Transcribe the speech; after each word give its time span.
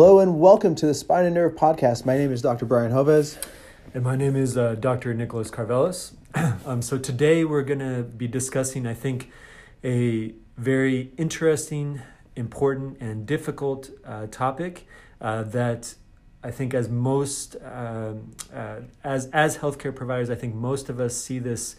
Hello 0.00 0.20
and 0.20 0.38
welcome 0.38 0.76
to 0.76 0.86
the 0.86 0.94
Spine 0.94 1.24
and 1.24 1.34
Nerve 1.34 1.56
Podcast. 1.56 2.06
My 2.06 2.16
name 2.16 2.30
is 2.30 2.40
Dr. 2.40 2.64
Brian 2.66 2.92
Hovez. 2.92 3.36
And 3.92 4.04
my 4.04 4.14
name 4.14 4.36
is 4.36 4.56
uh, 4.56 4.76
Dr. 4.76 5.12
Nicholas 5.12 5.50
Carvelis. 5.50 6.12
um, 6.64 6.82
so 6.82 6.98
today 6.98 7.44
we're 7.44 7.64
going 7.64 7.80
to 7.80 8.04
be 8.04 8.28
discussing, 8.28 8.86
I 8.86 8.94
think, 8.94 9.28
a 9.82 10.34
very 10.56 11.10
interesting, 11.16 12.00
important, 12.36 13.00
and 13.00 13.26
difficult 13.26 13.90
uh, 14.04 14.28
topic 14.28 14.86
uh, 15.20 15.42
that 15.42 15.96
I 16.44 16.52
think, 16.52 16.74
as 16.74 16.88
most 16.88 17.56
um, 17.64 18.30
uh, 18.54 18.82
as 19.02 19.26
as 19.32 19.58
healthcare 19.58 19.92
providers, 19.92 20.30
I 20.30 20.36
think 20.36 20.54
most 20.54 20.88
of 20.88 21.00
us 21.00 21.16
see 21.16 21.40
this 21.40 21.74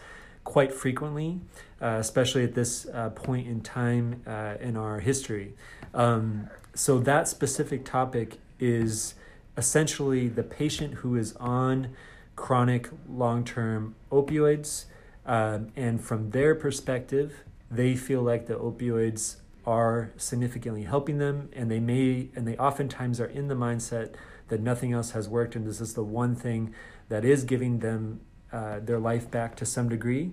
quite 0.50 0.74
frequently, 0.74 1.40
uh, 1.80 1.98
especially 2.00 2.44
at 2.44 2.56
this 2.56 2.88
uh, 2.88 3.12
point 3.12 3.48
in 3.48 3.62
time 3.62 4.24
in 4.60 4.76
our 4.76 5.00
history. 5.00 5.54
Um, 5.94 6.50
so 6.74 6.98
that 7.00 7.28
specific 7.28 7.86
topic 7.86 8.40
is 8.60 9.14
essentially 9.56 10.28
the 10.28 10.42
patient 10.42 10.96
who 10.96 11.16
is 11.16 11.36
on 11.36 11.90
chronic 12.36 12.90
long 13.08 13.44
term 13.44 13.94
opioids. 14.12 14.86
Um, 15.26 15.68
and 15.76 16.02
from 16.02 16.32
their 16.32 16.56
perspective, 16.56 17.44
they 17.70 17.96
feel 17.96 18.24
like 18.24 18.48
the 18.48 18.56
opioids 18.56 19.36
are 19.68 20.12
significantly 20.18 20.84
helping 20.84 21.20
them, 21.20 21.50
and 21.54 21.70
they 21.70 21.80
may, 21.80 22.30
and 22.36 22.48
they 22.48 22.58
oftentimes 22.58 23.20
are 23.22 23.28
in 23.28 23.50
the 23.50 23.56
mindset 23.56 24.16
that 24.48 24.62
nothing 24.62 24.94
else 24.94 25.12
has 25.12 25.30
worked, 25.30 25.56
and 25.56 25.68
this 25.68 25.80
is 25.80 25.94
the 25.94 26.04
one 26.04 26.34
thing 26.34 26.74
that 27.10 27.24
is 27.24 27.44
giving 27.44 27.80
them 27.80 28.22
uh, 28.52 28.80
their 28.80 29.00
life 29.00 29.30
back 29.30 29.56
to 29.58 29.66
some 29.66 29.90
degree. 29.90 30.32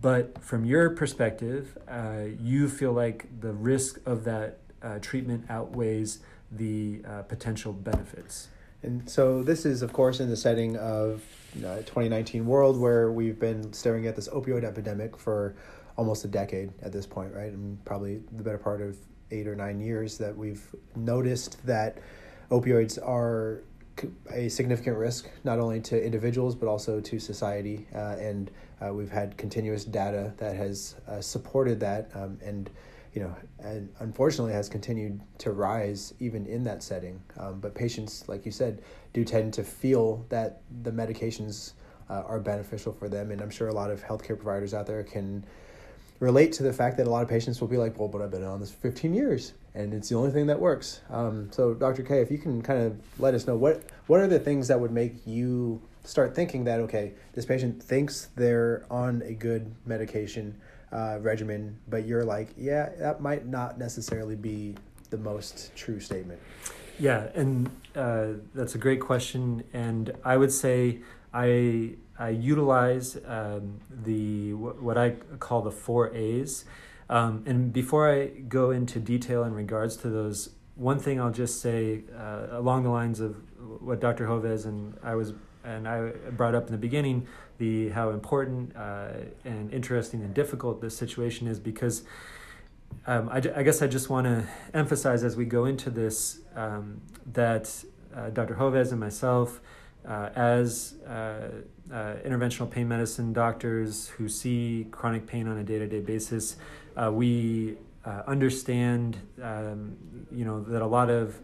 But 0.00 0.42
from 0.42 0.64
your 0.64 0.90
perspective, 0.90 1.76
uh, 1.88 2.24
you 2.40 2.68
feel 2.68 2.92
like 2.92 3.40
the 3.40 3.52
risk 3.52 4.00
of 4.06 4.24
that 4.24 4.58
uh, 4.82 4.98
treatment 5.00 5.46
outweighs 5.50 6.20
the 6.52 7.02
uh, 7.06 7.22
potential 7.22 7.72
benefits. 7.72 8.48
And 8.82 9.10
so 9.10 9.42
this 9.42 9.66
is, 9.66 9.82
of 9.82 9.92
course, 9.92 10.20
in 10.20 10.28
the 10.28 10.36
setting 10.36 10.76
of 10.76 11.22
uh, 11.56 11.78
2019 11.78 12.46
world 12.46 12.78
where 12.78 13.10
we've 13.10 13.38
been 13.38 13.72
staring 13.72 14.06
at 14.06 14.14
this 14.14 14.28
opioid 14.28 14.62
epidemic 14.62 15.16
for 15.16 15.56
almost 15.96 16.24
a 16.24 16.28
decade 16.28 16.70
at 16.82 16.92
this 16.92 17.06
point, 17.06 17.34
right? 17.34 17.52
And 17.52 17.84
probably 17.84 18.20
the 18.30 18.44
better 18.44 18.58
part 18.58 18.80
of 18.80 18.96
eight 19.32 19.48
or 19.48 19.56
nine 19.56 19.80
years 19.80 20.16
that 20.18 20.36
we've 20.36 20.62
noticed 20.94 21.64
that 21.66 21.98
opioids 22.50 22.98
are 23.04 23.62
a 24.30 24.48
significant 24.48 24.96
risk 24.96 25.28
not 25.44 25.58
only 25.58 25.80
to 25.80 26.02
individuals 26.02 26.54
but 26.54 26.68
also 26.68 27.00
to 27.00 27.18
society 27.18 27.86
uh, 27.94 28.16
and 28.18 28.50
uh, 28.80 28.92
we've 28.92 29.10
had 29.10 29.36
continuous 29.36 29.84
data 29.84 30.32
that 30.36 30.56
has 30.56 30.94
uh, 31.08 31.20
supported 31.20 31.80
that 31.80 32.10
um, 32.14 32.38
and 32.42 32.70
you 33.14 33.22
know, 33.22 33.34
and 33.58 33.88
unfortunately 34.00 34.52
has 34.52 34.68
continued 34.68 35.20
to 35.38 35.50
rise 35.52 36.14
even 36.20 36.46
in 36.46 36.62
that 36.64 36.82
setting. 36.82 37.20
Um, 37.36 37.58
but 37.60 37.74
patients, 37.74 38.28
like 38.28 38.44
you 38.46 38.52
said, 38.52 38.82
do 39.12 39.24
tend 39.24 39.54
to 39.54 39.64
feel 39.64 40.24
that 40.28 40.60
the 40.82 40.92
medications 40.92 41.72
uh, 42.10 42.22
are 42.26 42.38
beneficial 42.38 42.92
for 42.92 43.08
them. 43.08 43.30
And 43.30 43.40
I'm 43.40 43.50
sure 43.50 43.68
a 43.68 43.74
lot 43.74 43.90
of 43.90 44.04
healthcare 44.04 44.36
providers 44.36 44.74
out 44.74 44.86
there 44.86 45.02
can 45.02 45.44
relate 46.20 46.52
to 46.52 46.62
the 46.62 46.72
fact 46.72 46.96
that 46.98 47.06
a 47.06 47.10
lot 47.10 47.22
of 47.22 47.28
patients 47.28 47.60
will 47.60 47.68
be 47.68 47.76
like, 47.76 47.98
well, 47.98 48.08
but 48.08 48.22
I've 48.22 48.30
been 48.30 48.44
on 48.44 48.60
this 48.60 48.70
for 48.70 48.78
15 48.78 49.14
years 49.14 49.54
and 49.78 49.94
it's 49.94 50.08
the 50.08 50.16
only 50.16 50.32
thing 50.32 50.48
that 50.48 50.58
works. 50.58 51.00
Um, 51.08 51.50
so, 51.52 51.72
Dr. 51.72 52.02
K, 52.02 52.20
if 52.20 52.32
you 52.32 52.38
can 52.38 52.60
kind 52.62 52.82
of 52.82 52.98
let 53.20 53.32
us 53.32 53.46
know 53.46 53.56
what, 53.56 53.84
what 54.08 54.18
are 54.18 54.26
the 54.26 54.40
things 54.40 54.66
that 54.68 54.80
would 54.80 54.90
make 54.90 55.24
you 55.24 55.80
start 56.04 56.34
thinking 56.34 56.64
that, 56.64 56.80
okay, 56.80 57.12
this 57.34 57.46
patient 57.46 57.80
thinks 57.80 58.28
they're 58.34 58.84
on 58.90 59.22
a 59.22 59.34
good 59.34 59.72
medication 59.86 60.60
uh, 60.90 61.18
regimen, 61.20 61.78
but 61.88 62.06
you're 62.06 62.24
like, 62.24 62.48
yeah, 62.56 62.90
that 62.98 63.20
might 63.20 63.46
not 63.46 63.78
necessarily 63.78 64.34
be 64.34 64.74
the 65.10 65.18
most 65.18 65.74
true 65.76 66.00
statement. 66.00 66.40
Yeah, 66.98 67.28
and 67.34 67.70
uh, 67.94 68.28
that's 68.54 68.74
a 68.74 68.78
great 68.78 69.00
question, 69.00 69.62
and 69.72 70.12
I 70.24 70.36
would 70.36 70.50
say 70.50 70.98
I 71.32 71.94
I 72.18 72.30
utilize 72.30 73.16
um, 73.24 73.78
the 73.88 74.54
what 74.54 74.98
I 74.98 75.10
call 75.38 75.62
the 75.62 75.70
four 75.70 76.12
A's. 76.12 76.64
Um, 77.10 77.42
and 77.46 77.72
before 77.72 78.12
I 78.12 78.26
go 78.26 78.70
into 78.70 79.00
detail 79.00 79.44
in 79.44 79.54
regards 79.54 79.96
to 79.98 80.10
those, 80.10 80.50
one 80.74 80.98
thing 80.98 81.20
I'll 81.20 81.30
just 81.30 81.60
say 81.60 82.02
uh, 82.16 82.46
along 82.50 82.84
the 82.84 82.90
lines 82.90 83.20
of 83.20 83.36
what 83.80 84.00
Dr. 84.00 84.26
Hovez 84.26 84.64
and 84.64 84.96
I 85.02 85.14
was 85.14 85.32
and 85.64 85.88
I 85.88 86.10
brought 86.30 86.54
up 86.54 86.66
in 86.66 86.72
the 86.72 86.78
beginning 86.78 87.26
the 87.58 87.88
how 87.90 88.10
important 88.10 88.74
uh, 88.76 89.08
and 89.44 89.72
interesting 89.72 90.22
and 90.22 90.32
difficult 90.32 90.80
this 90.80 90.96
situation 90.96 91.48
is 91.48 91.58
because 91.58 92.04
um, 93.06 93.28
I, 93.28 93.36
I, 93.36 93.62
guess 93.62 93.82
I 93.82 93.86
just 93.86 94.08
want 94.08 94.26
to 94.26 94.44
emphasize 94.72 95.24
as 95.24 95.36
we 95.36 95.44
go 95.44 95.66
into 95.66 95.90
this 95.90 96.40
um, 96.54 97.00
that 97.32 97.84
uh, 98.14 98.30
Dr. 98.30 98.54
Hovez 98.54 98.92
and 98.92 99.00
myself, 99.00 99.60
uh, 100.06 100.30
as 100.34 100.94
uh, 101.06 101.10
uh, 101.92 102.14
interventional 102.24 102.70
pain 102.70 102.88
medicine 102.88 103.32
doctors 103.32 104.08
who 104.08 104.28
see 104.28 104.86
chronic 104.90 105.26
pain 105.26 105.48
on 105.48 105.58
a 105.58 105.64
day 105.64 105.78
to 105.78 105.86
day 105.86 106.00
basis, 106.00 106.56
uh, 106.98 107.10
we 107.10 107.76
understand 108.26 109.18
um, 109.42 109.96
you 110.32 110.42
know 110.42 110.62
that 110.62 110.80
a 110.80 110.86
lot 110.86 111.10
of 111.10 111.38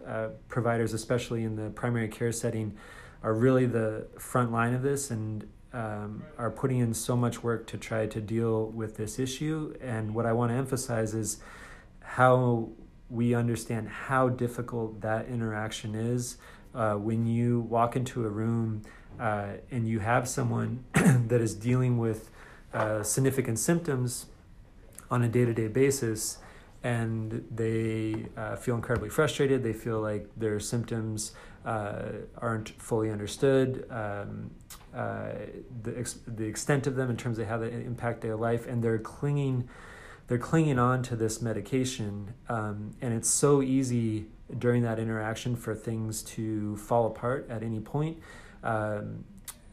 providers, 0.48 0.94
especially 0.94 1.44
in 1.44 1.56
the 1.56 1.68
primary 1.70 2.08
care 2.08 2.32
setting, 2.32 2.74
are 3.22 3.34
really 3.34 3.66
the 3.66 4.06
front 4.18 4.52
line 4.52 4.74
of 4.74 4.82
this 4.82 5.10
and 5.10 5.46
um, 5.74 6.22
are 6.38 6.50
putting 6.50 6.78
in 6.78 6.94
so 6.94 7.16
much 7.16 7.42
work 7.42 7.66
to 7.66 7.76
try 7.76 8.06
to 8.06 8.20
deal 8.20 8.66
with 8.68 8.96
this 8.96 9.18
issue. 9.18 9.74
And 9.80 10.14
what 10.14 10.24
I 10.24 10.32
want 10.32 10.52
to 10.52 10.56
emphasize 10.56 11.14
is 11.14 11.38
how 12.00 12.70
we 13.10 13.34
understand 13.34 13.88
how 13.88 14.28
difficult 14.28 15.00
that 15.00 15.26
interaction 15.26 15.94
is 15.94 16.36
uh, 16.74 16.94
when 16.94 17.26
you 17.26 17.60
walk 17.60 17.96
into 17.96 18.24
a 18.24 18.28
room 18.28 18.82
uh, 19.18 19.54
and 19.70 19.88
you 19.88 19.98
have 19.98 20.28
someone 20.28 20.84
that 20.92 21.40
is 21.40 21.54
dealing 21.54 21.98
with 21.98 22.30
uh, 22.72 23.02
significant 23.02 23.58
symptoms 23.58 24.26
on 25.10 25.22
a 25.22 25.28
day 25.28 25.44
to 25.44 25.54
day 25.54 25.68
basis 25.68 26.38
and 26.84 27.42
they 27.50 28.26
uh, 28.36 28.56
feel 28.56 28.76
incredibly 28.76 29.08
frustrated. 29.08 29.62
They 29.62 29.72
feel 29.72 30.00
like 30.00 30.28
their 30.36 30.60
symptoms 30.60 31.32
uh, 31.64 32.02
aren't 32.36 32.68
fully 32.68 33.10
understood, 33.10 33.86
um, 33.90 34.50
uh, 34.94 35.30
the, 35.82 35.98
ex- 35.98 36.18
the 36.26 36.44
extent 36.44 36.86
of 36.86 36.94
them 36.94 37.08
in 37.08 37.16
terms 37.16 37.38
of 37.38 37.48
how 37.48 37.56
they 37.56 37.72
impact 37.72 38.20
their 38.20 38.36
life, 38.36 38.66
and 38.66 38.82
they're 38.82 38.98
clinging, 38.98 39.66
they're 40.28 40.36
clinging 40.36 40.78
on 40.78 41.02
to 41.04 41.16
this 41.16 41.40
medication, 41.40 42.34
um, 42.50 42.90
and 43.00 43.14
it's 43.14 43.30
so 43.30 43.62
easy 43.62 44.26
during 44.58 44.82
that 44.82 44.98
interaction 44.98 45.56
for 45.56 45.74
things 45.74 46.22
to 46.22 46.76
fall 46.76 47.06
apart 47.06 47.46
at 47.48 47.62
any 47.62 47.80
point. 47.80 48.18
Um, 48.62 49.24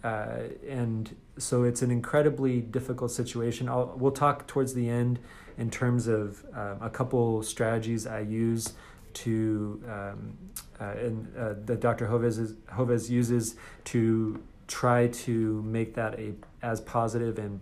uh, 0.02 0.44
and 0.68 1.16
so 1.42 1.64
it's 1.64 1.82
an 1.82 1.92
incredibly 1.92 2.62
difficult 2.62 3.12
situation. 3.12 3.68
I'll, 3.68 3.94
we'll 3.98 4.12
talk 4.12 4.48
towards 4.48 4.74
the 4.74 4.90
end 4.90 5.20
in 5.58 5.70
terms 5.70 6.08
of 6.08 6.44
um, 6.56 6.78
a 6.82 6.90
couple 6.90 7.44
strategies 7.44 8.08
I 8.08 8.22
use 8.22 8.74
to 9.14 9.84
um, 9.88 10.38
uh, 10.80 10.86
and 10.98 11.38
uh, 11.38 11.54
that 11.66 11.80
Dr. 11.80 12.08
Hovez, 12.08 12.56
Hovez 12.74 13.10
uses 13.10 13.56
to 13.86 14.42
try 14.68 15.08
to 15.08 15.62
make 15.64 15.96
that 15.96 16.18
a 16.18 16.34
as 16.62 16.80
positive 16.82 17.38
and 17.38 17.60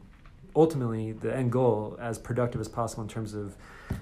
ultimately 0.55 1.11
the 1.11 1.35
end 1.35 1.51
goal 1.51 1.97
as 1.99 2.19
productive 2.19 2.61
as 2.61 2.67
possible 2.67 3.03
in 3.03 3.09
terms 3.09 3.33
of 3.33 3.55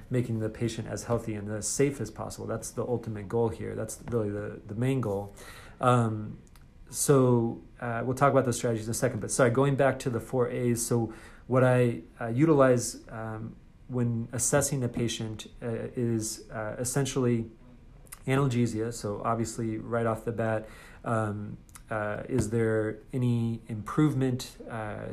making 0.10 0.40
the 0.40 0.50
patient 0.50 0.88
as 0.88 1.06
healthy 1.06 1.34
and 1.36 1.50
as 1.52 1.68
safe 1.68 2.02
as 2.02 2.12
possible. 2.12 2.46
That's 2.46 2.72
the 2.72 2.86
ultimate 2.86 3.30
goal 3.30 3.50
here. 3.50 3.76
That's 3.76 4.00
really 4.10 4.30
the, 4.30 4.60
the 4.68 4.76
main 4.76 5.02
goal. 5.02 5.34
Um, 5.80 6.38
so 6.90 7.62
uh, 7.82 8.02
we'll 8.04 8.16
talk 8.16 8.32
about 8.32 8.46
those 8.46 8.58
strategies 8.58 8.88
in 8.88 8.92
a 8.92 8.96
second. 8.96 9.20
But 9.20 9.32
sorry, 9.32 9.50
going 9.50 9.76
back 9.76 10.00
to 10.00 10.10
the 10.10 10.20
four 10.20 10.50
A's. 10.50 10.86
So 10.86 11.14
what 11.48 11.64
I 11.64 12.02
uh, 12.20 12.28
utilize 12.28 12.98
um, 13.10 13.56
when 13.88 14.28
assessing 14.34 14.80
the 14.82 14.90
patient 14.90 15.48
uh, 15.62 15.88
is 15.96 16.44
uh, 16.52 16.76
essentially 16.78 17.46
analgesia. 18.28 18.94
So 18.94 19.22
obviously, 19.24 19.78
right 19.78 20.06
off 20.06 20.26
the 20.26 20.32
bat, 20.32 20.68
um, 21.06 21.58
uh, 21.90 22.24
is 22.28 22.50
there 22.50 22.98
any 23.14 23.62
improvement 23.70 24.58
uh, 24.70 25.06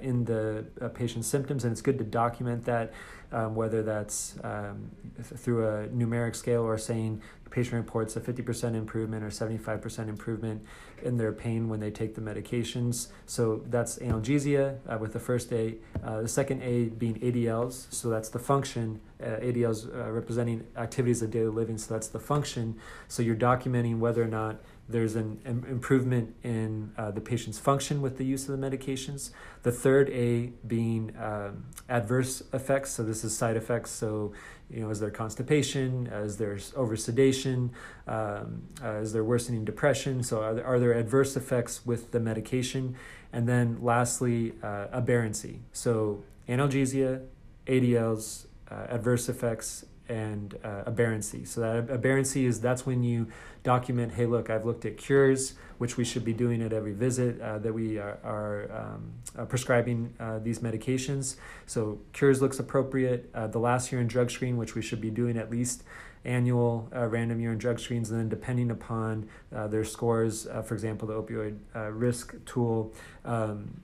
in 0.00 0.24
the 0.24 0.64
patient's 0.94 1.28
symptoms? 1.28 1.64
And 1.64 1.72
it's 1.72 1.82
good 1.82 1.98
to 1.98 2.04
document 2.04 2.64
that, 2.64 2.94
um, 3.30 3.54
whether 3.54 3.82
that's 3.82 4.36
um, 4.42 4.90
through 5.22 5.66
a 5.66 5.88
numeric 5.88 6.34
scale 6.34 6.62
or 6.62 6.78
saying 6.78 7.20
patient 7.54 7.76
reports 7.76 8.16
a 8.16 8.20
50% 8.20 8.74
improvement 8.74 9.22
or 9.22 9.28
75% 9.28 10.08
improvement 10.08 10.60
in 11.04 11.16
their 11.16 11.30
pain 11.30 11.68
when 11.68 11.78
they 11.78 11.90
take 11.90 12.16
the 12.16 12.20
medications. 12.20 13.08
So 13.26 13.62
that's 13.70 14.00
analgesia 14.00 14.78
uh, 14.88 14.98
with 14.98 15.12
the 15.12 15.20
first 15.20 15.52
A. 15.52 15.76
Uh, 16.02 16.22
the 16.22 16.28
second 16.28 16.64
A 16.64 16.86
being 16.86 17.14
ADLs, 17.20 17.86
so 17.94 18.10
that's 18.10 18.28
the 18.28 18.40
function. 18.40 19.00
ADLs 19.22 19.88
representing 20.12 20.66
activities 20.76 21.22
of 21.22 21.30
daily 21.30 21.46
living, 21.46 21.78
so 21.78 21.94
that's 21.94 22.08
the 22.08 22.18
function. 22.18 22.76
So 23.08 23.22
you're 23.22 23.36
documenting 23.36 23.98
whether 23.98 24.22
or 24.22 24.26
not 24.26 24.60
there's 24.88 25.16
an, 25.16 25.40
improvement 25.44 26.34
in 26.42 26.92
uh, 26.98 27.10
the 27.10 27.20
patient's 27.20 27.58
function 27.58 28.02
with 28.02 28.18
the 28.18 28.24
use 28.24 28.48
of 28.48 28.58
the 28.58 28.70
medications. 28.70 29.30
The 29.62 29.72
third 29.72 30.10
A 30.10 30.52
being 30.66 31.14
um, 31.18 31.64
adverse 31.88 32.42
effects. 32.52 32.90
So 32.90 33.02
this 33.02 33.24
is 33.24 33.36
side 33.36 33.56
effects. 33.56 33.90
So 33.90 34.32
you 34.70 34.80
know, 34.80 34.90
is 34.90 35.00
there 35.00 35.10
constipation? 35.10 36.06
Is 36.24 36.36
there 36.36 36.58
over 36.76 36.96
sedation? 36.96 37.70
Um, 38.06 38.62
uh, 38.82 38.96
is 38.96 39.12
there 39.12 39.24
worsening 39.24 39.64
depression? 39.64 40.22
So 40.22 40.42
are 40.42 40.54
there, 40.54 40.64
are 40.64 40.78
there 40.78 40.92
adverse 40.92 41.36
effects 41.36 41.86
with 41.86 42.10
the 42.10 42.20
medication? 42.20 42.96
And 43.32 43.48
then 43.48 43.78
lastly, 43.80 44.54
uh, 44.62 44.86
aberrancy. 44.92 45.60
So 45.72 46.24
analgesia, 46.48 47.22
ADLs, 47.66 48.46
uh, 48.70 48.86
adverse 48.88 49.28
effects, 49.28 49.84
and 50.08 50.58
uh, 50.62 50.84
aberrancy. 50.86 51.44
So 51.44 51.60
that 51.60 51.90
aberrancy 51.90 52.46
is 52.46 52.60
that's 52.60 52.84
when 52.84 53.02
you 53.02 53.28
document, 53.62 54.12
hey, 54.12 54.26
look, 54.26 54.50
I've 54.50 54.66
looked 54.66 54.84
at 54.84 54.98
CURES, 54.98 55.54
which 55.78 55.96
we 55.96 56.04
should 56.04 56.24
be 56.24 56.34
doing 56.34 56.62
at 56.62 56.72
every 56.72 56.92
visit 56.92 57.40
uh, 57.40 57.58
that 57.58 57.72
we 57.72 57.98
are, 57.98 58.18
are 58.22 58.70
um, 58.72 59.12
uh, 59.36 59.44
prescribing 59.46 60.14
uh, 60.20 60.38
these 60.38 60.58
medications. 60.58 61.36
So 61.66 61.98
CURES 62.12 62.42
looks 62.42 62.58
appropriate. 62.58 63.30
Uh, 63.34 63.46
the 63.46 63.58
last 63.58 63.90
urine 63.90 64.06
drug 64.06 64.30
screen, 64.30 64.58
which 64.58 64.74
we 64.74 64.82
should 64.82 65.00
be 65.00 65.10
doing 65.10 65.38
at 65.38 65.50
least 65.50 65.82
annual 66.26 66.88
uh, 66.94 67.06
random 67.06 67.40
urine 67.40 67.58
drug 67.58 67.78
screens, 67.78 68.10
and 68.10 68.18
then 68.18 68.28
depending 68.28 68.70
upon 68.70 69.28
uh, 69.54 69.66
their 69.66 69.84
scores, 69.84 70.46
for 70.64 70.72
example, 70.72 71.06
the 71.08 71.14
opioid 71.14 71.58
risk 71.90 72.34
tool, 72.46 72.94
um, 73.26 73.80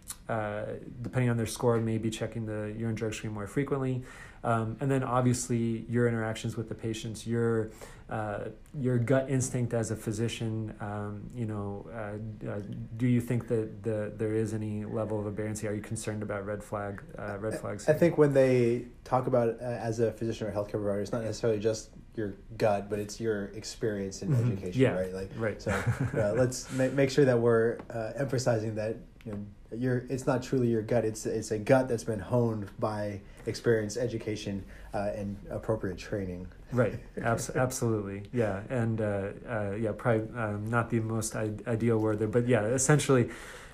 depending 1.02 1.28
on 1.28 1.37
their 1.37 1.46
score, 1.46 1.78
may 1.78 1.99
be 1.99 2.08
checking 2.08 2.46
the 2.46 2.75
urine 2.78 2.94
drug 2.94 3.12
screen 3.12 3.32
more 3.32 3.46
frequently. 3.46 4.02
Um, 4.42 4.76
and 4.81 4.90
then 4.90 5.02
obviously 5.02 5.84
your 5.88 6.08
interactions 6.08 6.56
with 6.56 6.69
the 6.69 6.75
patients, 6.75 7.26
your 7.26 7.70
uh, 8.10 8.48
your 8.75 8.98
gut 8.98 9.31
instinct 9.31 9.72
as 9.72 9.92
a 9.92 9.96
physician. 9.96 10.75
Um, 10.81 11.31
you 11.32 11.46
know, 11.46 11.87
uh, 11.94 12.48
uh, 12.48 12.60
do 12.96 13.06
you 13.06 13.20
think 13.20 13.46
that 13.46 13.84
the, 13.84 14.12
there 14.16 14.34
is 14.34 14.52
any 14.52 14.84
level 14.84 15.20
of 15.20 15.26
aberrancy? 15.26 15.69
Are 15.69 15.72
you 15.72 15.81
concerned 15.81 16.22
about 16.22 16.44
red 16.44 16.64
flag 16.64 17.02
uh, 17.19 17.38
red 17.38 17.60
flags? 17.60 17.88
I 17.88 17.92
think 17.92 18.19
when 18.19 18.32
they 18.32 18.87
talk 19.04 19.28
about 19.28 19.50
it 19.50 19.58
uh, 19.60 19.64
as 19.64 20.00
a 20.00 20.10
physician 20.10 20.48
or 20.48 20.52
healthcare 20.52 20.72
provider, 20.72 21.00
it's 21.00 21.12
not 21.12 21.22
necessarily 21.22 21.60
just 21.60 21.90
your 22.16 22.34
gut, 22.58 22.90
but 22.90 22.98
it's 22.98 23.20
your 23.20 23.46
experience 23.46 24.22
in 24.22 24.31
mm-hmm. 24.31 24.52
education, 24.52 24.81
yeah, 24.81 24.90
right? 24.90 25.14
Like, 25.14 25.31
right. 25.36 25.62
So 25.62 25.70
let's 26.36 26.70
ma- 26.72 26.88
make 26.88 27.10
sure 27.10 27.25
that 27.25 27.38
we're 27.38 27.78
emphasizing 28.16 28.75
that 28.75 28.96
you 29.25 29.32
know 29.32 29.46
your 29.76 30.05
it's 30.08 30.26
not 30.26 30.43
truly 30.43 30.69
your 30.69 30.82
gut. 30.82 31.05
It's 31.05 31.26
it's 31.26 31.50
a 31.50 31.58
gut 31.58 31.88
that's 31.88 32.05
been 32.05 32.20
honed 32.20 32.69
by 32.78 33.20
experience, 33.46 33.96
education, 33.96 34.64
uh, 34.94 35.11
and 35.14 35.37
appropriate 35.50 35.99
training. 35.99 36.46
Right. 36.72 36.99
Abs- 37.22 37.50
absolutely. 37.50 38.22
Yeah. 38.32 38.62
And 38.69 39.00
uh, 39.00 39.28
uh, 39.49 39.72
yeah, 39.78 39.93
probably 39.96 40.28
um, 40.38 40.69
not 40.69 40.90
the 40.90 41.00
most 41.00 41.37
I- 41.37 41.52
ideal 41.67 41.99
word 41.99 42.19
there, 42.19 42.28
but 42.28 42.46
yeah, 42.46 42.64
essentially, 42.64 43.31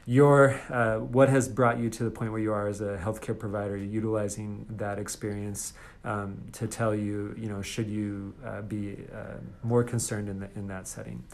your 0.06 0.58
uh, 0.70 0.98
what 0.98 1.28
has 1.28 1.48
brought 1.48 1.78
you 1.78 1.90
to 1.90 2.04
the 2.04 2.10
point 2.10 2.31
where 2.31 2.40
you 2.40 2.52
are 2.52 2.69
as 2.69 2.81
a 2.81 2.96
healthcare 3.02 3.38
provider, 3.38 3.76
utilizing 3.76 4.66
that 4.70 4.98
experience 4.98 5.72
um, 6.04 6.38
to 6.52 6.69
tell 6.69 6.94
you, 6.94 7.34
you 7.37 7.48
know, 7.48 7.60
should 7.60 7.88
you 7.88 8.32
uh, 8.44 8.62
be 8.62 8.96
uh, 9.12 9.38
more 9.64 9.82
concerned 9.82 10.28
in 10.28 10.40
the, 10.40 10.48
in 10.54 10.69
that 10.69 10.87
setting, 10.87 11.25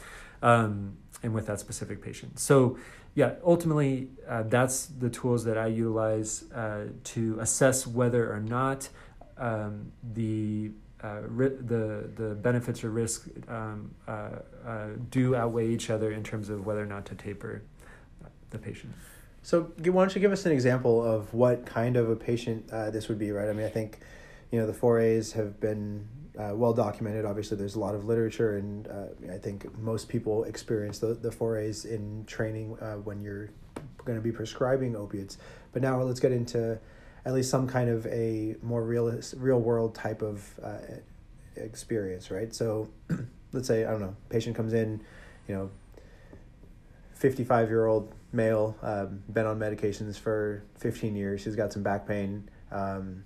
um, 0.42 0.96
and 1.22 1.34
with 1.34 1.46
that 1.46 1.60
specific 1.60 2.00
patient. 2.00 2.38
So 2.38 2.78
yeah, 3.14 3.34
ultimately, 3.44 4.08
uh, 4.26 4.44
that's 4.44 4.86
the 4.86 5.10
tools 5.10 5.44
that 5.44 5.58
I 5.58 5.66
utilize 5.66 6.50
uh, 6.52 6.86
to 7.04 7.38
assess 7.40 7.86
whether 7.86 8.32
or 8.32 8.40
not 8.40 8.88
um, 9.36 9.92
the 10.14 10.70
uh, 11.02 11.20
the 11.22 12.10
the 12.14 12.34
benefits 12.36 12.84
or 12.84 12.90
risk 12.90 13.26
um, 13.48 13.94
uh, 14.06 14.28
uh, 14.66 14.86
do 15.10 15.34
outweigh 15.34 15.68
each 15.68 15.90
other 15.90 16.12
in 16.12 16.22
terms 16.22 16.48
of 16.48 16.64
whether 16.64 16.82
or 16.82 16.86
not 16.86 17.04
to 17.06 17.14
taper 17.14 17.62
the 18.50 18.58
patient. 18.58 18.92
So, 19.42 19.72
why 19.78 20.04
don't 20.04 20.14
you 20.14 20.20
give 20.20 20.32
us 20.32 20.46
an 20.46 20.52
example 20.52 21.04
of 21.04 21.34
what 21.34 21.66
kind 21.66 21.96
of 21.96 22.08
a 22.08 22.16
patient 22.16 22.70
uh, 22.70 22.90
this 22.90 23.08
would 23.08 23.18
be? 23.18 23.32
Right. 23.32 23.48
I 23.48 23.52
mean, 23.52 23.66
I 23.66 23.70
think 23.70 23.98
you 24.52 24.60
know 24.60 24.66
the 24.66 24.74
four 24.74 25.00
A's 25.00 25.32
have 25.32 25.58
been 25.58 26.06
uh, 26.38 26.52
well 26.54 26.74
documented. 26.74 27.24
Obviously, 27.24 27.56
there's 27.56 27.74
a 27.74 27.80
lot 27.80 27.94
of 27.94 28.04
literature, 28.04 28.58
and 28.58 28.86
uh, 28.86 29.32
I 29.32 29.38
think 29.38 29.76
most 29.78 30.08
people 30.08 30.44
experience 30.44 30.98
the, 30.98 31.14
the 31.14 31.32
four 31.32 31.58
A's 31.58 31.86
in 31.86 32.24
training 32.26 32.76
uh, 32.80 32.96
when 32.96 33.20
you're 33.20 33.50
going 34.04 34.16
to 34.16 34.22
be 34.22 34.30
prescribing 34.30 34.94
opiates. 34.94 35.38
But 35.72 35.82
now 35.82 36.00
let's 36.02 36.20
get 36.20 36.32
into 36.32 36.78
at 37.24 37.32
least 37.32 37.50
some 37.50 37.66
kind 37.66 37.88
of 37.88 38.06
a 38.06 38.56
more 38.62 38.84
real 38.84 39.18
real 39.36 39.60
world 39.60 39.94
type 39.94 40.20
of 40.20 40.48
uh, 40.62 40.76
experience, 41.56 42.30
right? 42.30 42.54
So, 42.54 42.88
let's 43.52 43.66
say 43.66 43.86
I 43.86 43.90
don't 43.90 44.00
know, 44.00 44.16
patient 44.28 44.54
comes 44.54 44.74
in, 44.74 45.02
you 45.48 45.54
know, 45.54 45.70
fifty 47.14 47.42
five 47.42 47.70
year 47.70 47.86
old 47.86 48.12
male, 48.32 48.76
um, 48.82 49.22
been 49.32 49.46
on 49.46 49.58
medications 49.58 50.18
for 50.18 50.62
fifteen 50.76 51.16
years. 51.16 51.42
He's 51.42 51.56
got 51.56 51.72
some 51.72 51.82
back 51.82 52.06
pain. 52.06 52.50
Um, 52.70 53.24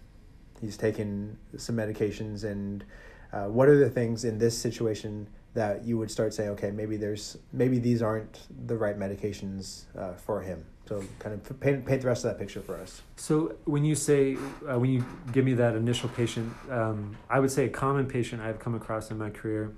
he's 0.60 0.76
taken 0.76 1.38
some 1.56 1.76
medications 1.76 2.44
and 2.44 2.84
uh, 3.32 3.44
what 3.44 3.68
are 3.68 3.78
the 3.78 3.90
things 3.90 4.24
in 4.24 4.38
this 4.38 4.56
situation 4.56 5.28
that 5.54 5.84
you 5.84 5.96
would 5.96 6.10
start 6.10 6.34
saying 6.34 6.50
okay 6.50 6.70
maybe 6.70 6.96
there's 6.96 7.38
maybe 7.52 7.78
these 7.78 8.02
aren't 8.02 8.40
the 8.66 8.76
right 8.76 8.98
medications 8.98 9.84
uh, 9.98 10.14
for 10.14 10.42
him. 10.42 10.64
So 10.88 11.02
kind 11.18 11.34
of 11.34 11.60
paint, 11.60 11.84
paint 11.84 12.02
the 12.02 12.06
rest 12.06 12.24
of 12.24 12.30
that 12.30 12.38
picture 12.38 12.60
for 12.60 12.76
us. 12.76 13.02
So 13.16 13.56
when 13.64 13.84
you 13.84 13.96
say 13.96 14.36
uh, 14.68 14.78
when 14.78 14.90
you 14.90 15.04
give 15.32 15.44
me 15.44 15.54
that 15.54 15.74
initial 15.74 16.08
patient 16.10 16.52
um, 16.70 17.16
i 17.28 17.40
would 17.40 17.50
say 17.50 17.66
a 17.66 17.68
common 17.68 18.06
patient 18.06 18.42
i've 18.42 18.58
come 18.58 18.74
across 18.74 19.10
in 19.10 19.18
my 19.18 19.30
career 19.30 19.72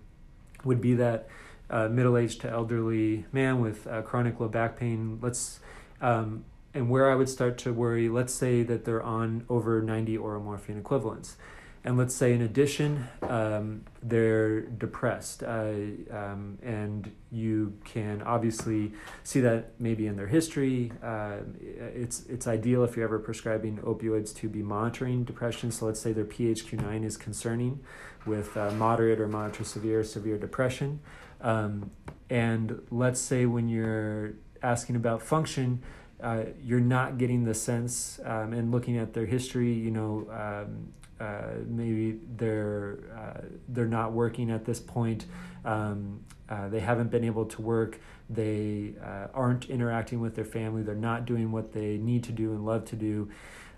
would 0.64 0.80
be 0.80 0.94
that 0.94 1.28
uh, 1.70 1.88
middle-aged 1.88 2.40
to 2.42 2.50
elderly 2.50 3.26
man 3.32 3.60
with 3.60 3.86
uh, 3.86 4.02
chronic 4.02 4.40
low 4.40 4.48
back 4.48 4.76
pain. 4.76 5.18
Let's 5.20 5.60
um, 6.00 6.44
and 6.74 6.90
where 6.90 7.10
I 7.10 7.14
would 7.14 7.28
start 7.28 7.58
to 7.58 7.72
worry, 7.72 8.08
let's 8.08 8.32
say 8.32 8.62
that 8.62 8.84
they're 8.84 9.02
on 9.02 9.44
over 9.48 9.80
90 9.80 10.16
oral 10.18 10.42
morphine 10.42 10.78
equivalents. 10.78 11.36
And 11.84 11.96
let's 11.96 12.14
say, 12.14 12.34
in 12.34 12.42
addition, 12.42 13.06
um, 13.22 13.84
they're 14.02 14.62
depressed. 14.62 15.42
Uh, 15.42 15.72
um, 16.10 16.58
and 16.62 17.10
you 17.30 17.78
can 17.84 18.20
obviously 18.22 18.92
see 19.22 19.40
that 19.40 19.72
maybe 19.78 20.06
in 20.06 20.16
their 20.16 20.26
history. 20.26 20.92
Uh, 21.02 21.36
it's, 21.60 22.26
it's 22.26 22.46
ideal 22.46 22.84
if 22.84 22.96
you're 22.96 23.04
ever 23.04 23.18
prescribing 23.18 23.78
opioids 23.78 24.34
to 24.36 24.48
be 24.48 24.62
monitoring 24.62 25.24
depression. 25.24 25.70
So 25.70 25.86
let's 25.86 26.00
say 26.00 26.12
their 26.12 26.24
PHQ9 26.24 27.04
is 27.04 27.16
concerning 27.16 27.80
with 28.26 28.56
uh, 28.56 28.70
moderate 28.72 29.20
or 29.20 29.28
moderate 29.28 29.54
to 29.54 29.64
severe, 29.64 30.02
severe 30.04 30.36
depression. 30.36 31.00
Um, 31.40 31.90
and 32.28 32.82
let's 32.90 33.20
say 33.20 33.46
when 33.46 33.68
you're 33.68 34.34
asking 34.62 34.96
about 34.96 35.22
function, 35.22 35.82
uh, 36.22 36.44
you're 36.62 36.80
not 36.80 37.18
getting 37.18 37.44
the 37.44 37.54
sense 37.54 38.18
um, 38.24 38.52
and 38.52 38.72
looking 38.72 38.96
at 38.96 39.12
their 39.14 39.26
history 39.26 39.72
you 39.72 39.90
know 39.90 40.26
um, 40.30 40.92
uh, 41.20 41.54
maybe 41.66 42.20
they're 42.36 42.98
uh, 43.16 43.40
they're 43.68 43.86
not 43.86 44.12
working 44.12 44.50
at 44.50 44.64
this 44.64 44.78
point. 44.78 45.26
Um, 45.64 46.20
uh, 46.48 46.68
they 46.68 46.80
haven't 46.80 47.10
been 47.10 47.24
able 47.24 47.44
to 47.46 47.60
work. 47.62 47.98
They 48.30 48.94
uh, 49.02 49.26
aren't 49.34 49.68
interacting 49.68 50.20
with 50.20 50.36
their 50.36 50.44
family. 50.44 50.82
They're 50.82 50.94
not 50.94 51.26
doing 51.26 51.50
what 51.50 51.72
they 51.72 51.98
need 51.98 52.24
to 52.24 52.32
do 52.32 52.52
and 52.52 52.64
love 52.64 52.84
to 52.86 52.96
do. 52.96 53.30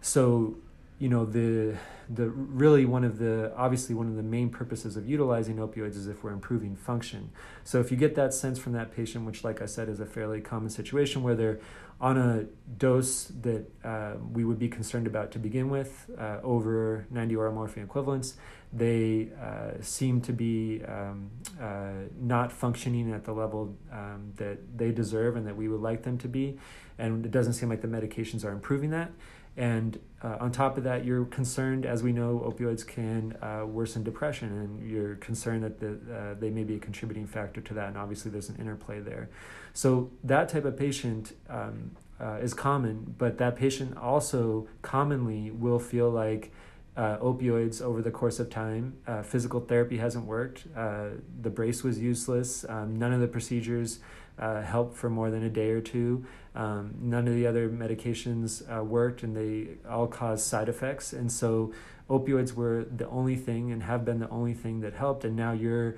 So 0.03 0.57
you 1.01 1.09
know 1.09 1.25
the 1.25 1.77
the 2.09 2.29
really 2.29 2.85
one 2.85 3.03
of 3.03 3.19
the 3.19 3.53
obviously 3.57 3.95
one 3.95 4.07
of 4.07 4.15
the 4.15 4.23
main 4.23 4.51
purposes 4.51 4.97
of 4.97 5.09
utilizing 5.09 5.57
opioids 5.57 5.97
is 5.97 6.07
if 6.07 6.23
we're 6.23 6.31
improving 6.31 6.77
function 6.77 7.31
so 7.65 7.81
if 7.81 7.91
you 7.91 7.97
get 7.97 8.15
that 8.15 8.33
sense 8.33 8.59
from 8.59 8.73
that 8.75 8.95
patient 8.95 9.25
which 9.25 9.43
like 9.43 9.61
i 9.61 9.67
said 9.67 9.89
is 9.89 9.99
a 9.99 10.07
fairly 10.07 10.41
common 10.41 10.71
situation 10.71 11.23
where 11.23 11.35
they're 11.35 11.59
on 12.01 12.17
a 12.17 12.45
dose 12.79 13.25
that 13.43 13.67
uh, 13.85 14.15
we 14.33 14.43
would 14.43 14.59
be 14.59 14.69
concerned 14.69 15.07
about 15.07 15.31
to 15.33 15.39
begin 15.39 15.69
with, 15.69 16.11
uh, 16.19 16.39
over 16.43 17.07
90 17.11 17.37
oral 17.37 17.53
morphine 17.53 17.85
equivalents, 17.85 18.35
they 18.73 19.29
uh, 19.41 19.73
seem 19.83 20.21
to 20.23 20.33
be 20.33 20.83
um, 20.89 21.31
uh, 21.61 21.91
not 22.19 22.53
functioning 22.53 23.13
at 23.13 23.25
the 23.25 23.33
level 23.33 23.77
um, 23.93 24.33
that 24.37 24.79
they 24.79 24.91
deserve 24.93 25.37
and 25.37 25.47
that 25.47 25.57
we 25.57 25.69
would 25.69 25.81
like 25.81 26.03
them 26.03 26.17
to 26.17 26.29
be. 26.29 26.59
And 26.99 27.27
it 27.27 27.33
doesn't 27.33 27.55
seem 27.55 27.69
like 27.69 27.83
the 27.83 27.89
medications 27.89 28.45
are 28.45 28.53
improving 28.53 28.91
that. 28.91 29.11
And 29.61 30.01
uh, 30.23 30.39
on 30.41 30.53
top 30.53 30.79
of 30.79 30.85
that, 30.85 31.05
you're 31.05 31.27
concerned, 31.27 31.85
as 31.85 32.03
we 32.03 32.13
know, 32.13 32.43
opioids 32.51 32.87
can 32.87 33.37
uh, 33.43 33.67
worsen 33.67 34.03
depression, 34.03 34.49
and 34.49 34.91
you're 34.91 35.17
concerned 35.17 35.63
that 35.65 35.79
the, 35.79 35.99
uh, 36.15 36.35
they 36.41 36.49
may 36.49 36.65
be 36.65 36.77
a 36.77 36.79
contributing 36.79 37.27
factor 37.27 37.61
to 37.61 37.75
that. 37.75 37.89
And 37.89 37.99
obviously, 37.99 38.31
there's 38.31 38.49
an 38.49 38.57
interplay 38.57 39.01
there. 39.01 39.29
So 39.75 40.11
that 40.25 40.49
type 40.49 40.65
of 40.65 40.79
patient 40.79 41.37
um, 41.51 41.91
uh, 42.19 42.39
is 42.41 42.55
common, 42.55 43.15
but 43.19 43.37
that 43.37 43.55
patient 43.55 43.99
also 43.99 44.67
commonly 44.81 45.51
will 45.51 45.79
feel 45.79 46.09
like 46.09 46.53
uh, 46.97 47.19
opioids 47.19 47.83
over 47.83 48.01
the 48.01 48.11
course 48.11 48.41
of 48.41 48.49
time. 48.49 48.97
Uh, 49.07 49.23
physical 49.23 49.61
therapy 49.61 49.99
hasn't 49.99 50.25
worked. 50.25 50.65
Uh, 50.75 51.09
the 51.43 51.51
brace 51.51 51.85
was 51.85 51.99
useless. 51.99 52.65
Um, 52.67 52.97
none 52.97 53.13
of 53.13 53.21
the 53.21 53.29
procedures 53.29 54.01
uh, 54.41 54.63
helped 54.63 54.97
for 54.97 55.11
more 55.11 55.31
than 55.31 55.45
a 55.45 55.51
day 55.51 55.71
or 55.71 55.81
two. 55.81 56.25
Um, 56.55 56.95
none 56.99 57.29
of 57.29 57.35
the 57.35 57.47
other 57.47 57.69
medications 57.69 58.63
uh, 58.75 58.83
worked, 58.83 59.23
and 59.23 59.37
they 59.37 59.77
all 59.89 60.07
caused 60.09 60.47
side 60.47 60.69
effects. 60.69 61.13
And 61.13 61.31
so, 61.31 61.73
opioids 62.09 62.55
were 62.55 62.85
the 62.85 63.09
only 63.09 63.37
thing 63.37 63.71
and 63.71 63.85
have 63.85 64.05
been 64.05 64.19
the 64.19 64.29
only 64.31 64.55
thing 64.55 64.81
that 64.81 64.95
helped. 64.95 65.25
And 65.25 65.37
now 65.37 65.53
you're 65.53 65.97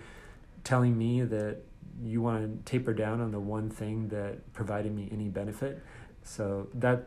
telling 0.64 0.98
me 0.98 1.22
that 1.22 1.58
you 2.02 2.20
want 2.20 2.66
to 2.66 2.70
taper 2.70 2.92
down 2.92 3.20
on 3.20 3.30
the 3.30 3.40
one 3.40 3.70
thing 3.70 4.08
that 4.08 4.52
provided 4.52 4.94
me 4.94 5.08
any 5.10 5.28
benefit. 5.28 5.82
So 6.24 6.68
that 6.74 7.06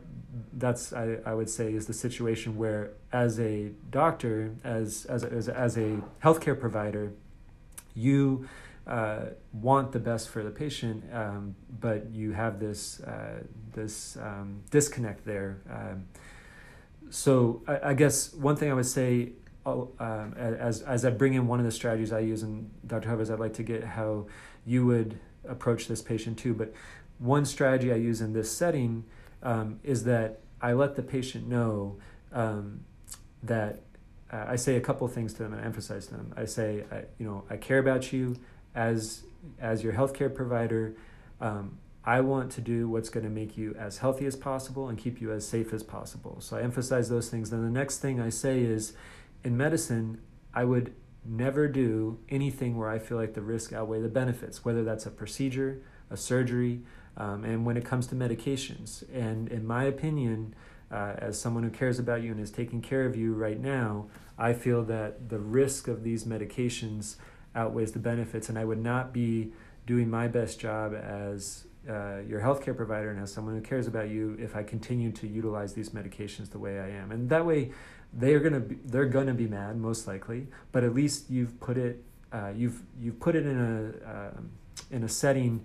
that's 0.52 0.92
I, 0.92 1.18
I 1.24 1.34
would 1.34 1.48
say 1.48 1.72
is 1.72 1.86
the 1.86 1.94
situation 1.94 2.56
where 2.56 2.92
as 3.12 3.40
a 3.40 3.70
doctor, 3.90 4.54
as 4.64 5.06
as 5.06 5.24
as, 5.24 5.48
as 5.48 5.78
a 5.78 6.02
healthcare 6.22 6.58
provider, 6.58 7.12
you 7.94 8.48
uh, 8.86 9.26
want 9.52 9.92
the 9.92 9.98
best 9.98 10.28
for 10.28 10.42
the 10.42 10.50
patient, 10.50 11.02
um, 11.12 11.56
but 11.80 12.10
you 12.10 12.32
have 12.32 12.60
this 12.60 13.00
uh, 13.00 13.42
this 13.72 14.16
um, 14.16 14.62
disconnect 14.70 15.24
there. 15.24 15.60
Um, 15.68 16.06
so 17.10 17.62
I, 17.66 17.90
I, 17.90 17.94
guess 17.94 18.32
one 18.34 18.56
thing 18.56 18.70
I 18.70 18.74
would 18.74 18.86
say, 18.86 19.32
oh, 19.64 19.90
um, 19.98 20.34
as 20.34 20.82
as 20.82 21.04
I 21.04 21.10
bring 21.10 21.34
in 21.34 21.48
one 21.48 21.58
of 21.58 21.66
the 21.66 21.72
strategies 21.72 22.12
I 22.12 22.20
use, 22.20 22.42
and 22.42 22.70
Dr. 22.86 23.08
Hovers, 23.08 23.30
I'd 23.30 23.40
like 23.40 23.54
to 23.54 23.64
get 23.64 23.82
how 23.82 24.26
you 24.64 24.86
would 24.86 25.18
approach 25.48 25.88
this 25.88 26.00
patient 26.00 26.38
too. 26.38 26.54
But 26.54 26.72
one 27.18 27.44
strategy 27.44 27.92
I 27.92 27.96
use 27.96 28.20
in 28.20 28.34
this 28.34 28.50
setting 28.50 29.04
um, 29.42 29.80
is 29.82 30.04
that 30.04 30.40
I 30.60 30.74
let 30.74 30.94
the 30.94 31.02
patient 31.02 31.48
know 31.48 31.98
um, 32.32 32.84
that 33.42 33.80
uh, 34.32 34.44
I 34.48 34.56
say 34.56 34.76
a 34.76 34.80
couple 34.80 35.06
things 35.08 35.32
to 35.34 35.42
them 35.42 35.52
and 35.52 35.62
I 35.62 35.64
emphasize 35.64 36.06
to 36.08 36.14
them. 36.14 36.34
I 36.36 36.44
say, 36.44 36.84
I, 36.90 37.02
you 37.18 37.26
know, 37.26 37.44
I 37.48 37.56
care 37.56 37.78
about 37.78 38.12
you 38.12 38.36
as 38.76 39.24
as 39.60 39.82
your 39.82 39.94
healthcare 39.94 40.32
provider. 40.32 40.94
Um, 41.40 41.78
I 42.04 42.20
want 42.20 42.52
to 42.52 42.60
do 42.60 42.88
what's 42.88 43.08
going 43.08 43.24
to 43.24 43.30
make 43.30 43.56
you 43.56 43.74
as 43.76 43.98
healthy 43.98 44.26
as 44.26 44.36
possible 44.36 44.88
and 44.88 44.96
keep 44.96 45.20
you 45.20 45.32
as 45.32 45.44
safe 45.46 45.72
as 45.72 45.82
possible. 45.82 46.36
So 46.40 46.56
I 46.56 46.62
emphasize 46.62 47.08
those 47.08 47.28
things. 47.28 47.50
Then 47.50 47.64
the 47.64 47.70
next 47.70 47.98
thing 47.98 48.20
I 48.20 48.28
say 48.28 48.60
is, 48.60 48.92
in 49.42 49.56
medicine, 49.56 50.20
I 50.54 50.64
would 50.64 50.94
never 51.24 51.66
do 51.66 52.20
anything 52.28 52.76
where 52.76 52.88
I 52.88 53.00
feel 53.00 53.18
like 53.18 53.34
the 53.34 53.42
risk 53.42 53.72
outweigh 53.72 54.02
the 54.02 54.08
benefits, 54.08 54.64
whether 54.64 54.84
that's 54.84 55.04
a 55.06 55.10
procedure, 55.10 55.82
a 56.08 56.16
surgery, 56.16 56.82
um, 57.16 57.44
and 57.44 57.66
when 57.66 57.76
it 57.76 57.84
comes 57.84 58.06
to 58.08 58.14
medications. 58.14 59.02
And 59.12 59.48
in 59.48 59.66
my 59.66 59.84
opinion, 59.84 60.54
uh, 60.92 61.14
as 61.18 61.40
someone 61.40 61.64
who 61.64 61.70
cares 61.70 61.98
about 61.98 62.22
you 62.22 62.30
and 62.30 62.40
is 62.40 62.52
taking 62.52 62.80
care 62.80 63.04
of 63.04 63.16
you 63.16 63.34
right 63.34 63.58
now, 63.58 64.06
I 64.38 64.52
feel 64.52 64.84
that 64.84 65.28
the 65.28 65.40
risk 65.40 65.88
of 65.88 66.04
these 66.04 66.24
medications 66.24 67.16
outweighs 67.56 67.92
the 67.92 67.98
benefits, 67.98 68.48
and 68.48 68.58
I 68.58 68.64
would 68.64 68.82
not 68.82 69.12
be 69.12 69.52
doing 69.86 70.08
my 70.08 70.28
best 70.28 70.60
job 70.60 70.94
as 70.94 71.64
uh, 71.88 72.18
your 72.28 72.40
healthcare 72.40 72.76
provider 72.76 73.10
and 73.10 73.20
as 73.20 73.32
someone 73.32 73.54
who 73.54 73.60
cares 73.60 73.86
about 73.86 74.08
you 74.08 74.36
if 74.40 74.56
I 74.56 74.62
continue 74.62 75.12
to 75.12 75.26
utilize 75.26 75.72
these 75.74 75.90
medications 75.90 76.50
the 76.50 76.58
way 76.58 76.80
I 76.80 76.90
am. 76.90 77.12
And 77.12 77.28
that 77.30 77.46
way, 77.46 77.70
they're 78.12 78.40
gonna 78.40 78.60
be, 78.60 78.76
they're 78.84 79.06
gonna 79.06 79.34
be 79.34 79.46
mad 79.46 79.76
most 79.76 80.06
likely, 80.06 80.48
but 80.72 80.84
at 80.84 80.94
least 80.94 81.30
you've 81.30 81.58
put 81.60 81.76
it 81.76 82.02
uh, 82.32 82.52
you've 82.54 82.82
you've 83.00 83.20
put 83.20 83.36
it 83.36 83.46
in 83.46 83.58
a 83.58 84.08
uh, 84.08 84.40
in 84.90 85.04
a 85.04 85.08
setting 85.08 85.64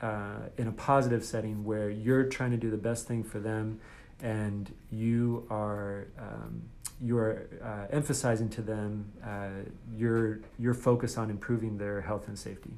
uh, 0.00 0.40
in 0.56 0.68
a 0.68 0.72
positive 0.72 1.24
setting 1.24 1.64
where 1.64 1.90
you're 1.90 2.24
trying 2.24 2.52
to 2.52 2.56
do 2.56 2.70
the 2.70 2.76
best 2.76 3.06
thing 3.08 3.24
for 3.24 3.38
them, 3.40 3.80
and 4.22 4.72
you 4.90 5.46
are. 5.50 6.06
Um, 6.18 6.62
you 7.00 7.18
are 7.18 7.48
uh, 7.62 7.94
emphasizing 7.94 8.48
to 8.50 8.62
them 8.62 9.12
uh, 9.24 9.48
your 9.94 10.40
your 10.58 10.74
focus 10.74 11.18
on 11.18 11.30
improving 11.30 11.78
their 11.78 12.00
health 12.00 12.28
and 12.28 12.38
safety. 12.38 12.72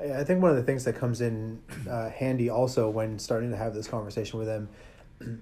I 0.00 0.24
think 0.24 0.40
one 0.40 0.50
of 0.50 0.56
the 0.56 0.62
things 0.62 0.84
that 0.84 0.96
comes 0.96 1.20
in 1.20 1.60
uh, 1.88 2.08
handy 2.08 2.48
also 2.48 2.88
when 2.88 3.18
starting 3.18 3.50
to 3.50 3.56
have 3.56 3.74
this 3.74 3.86
conversation 3.86 4.38
with 4.38 4.48
them 4.48 4.68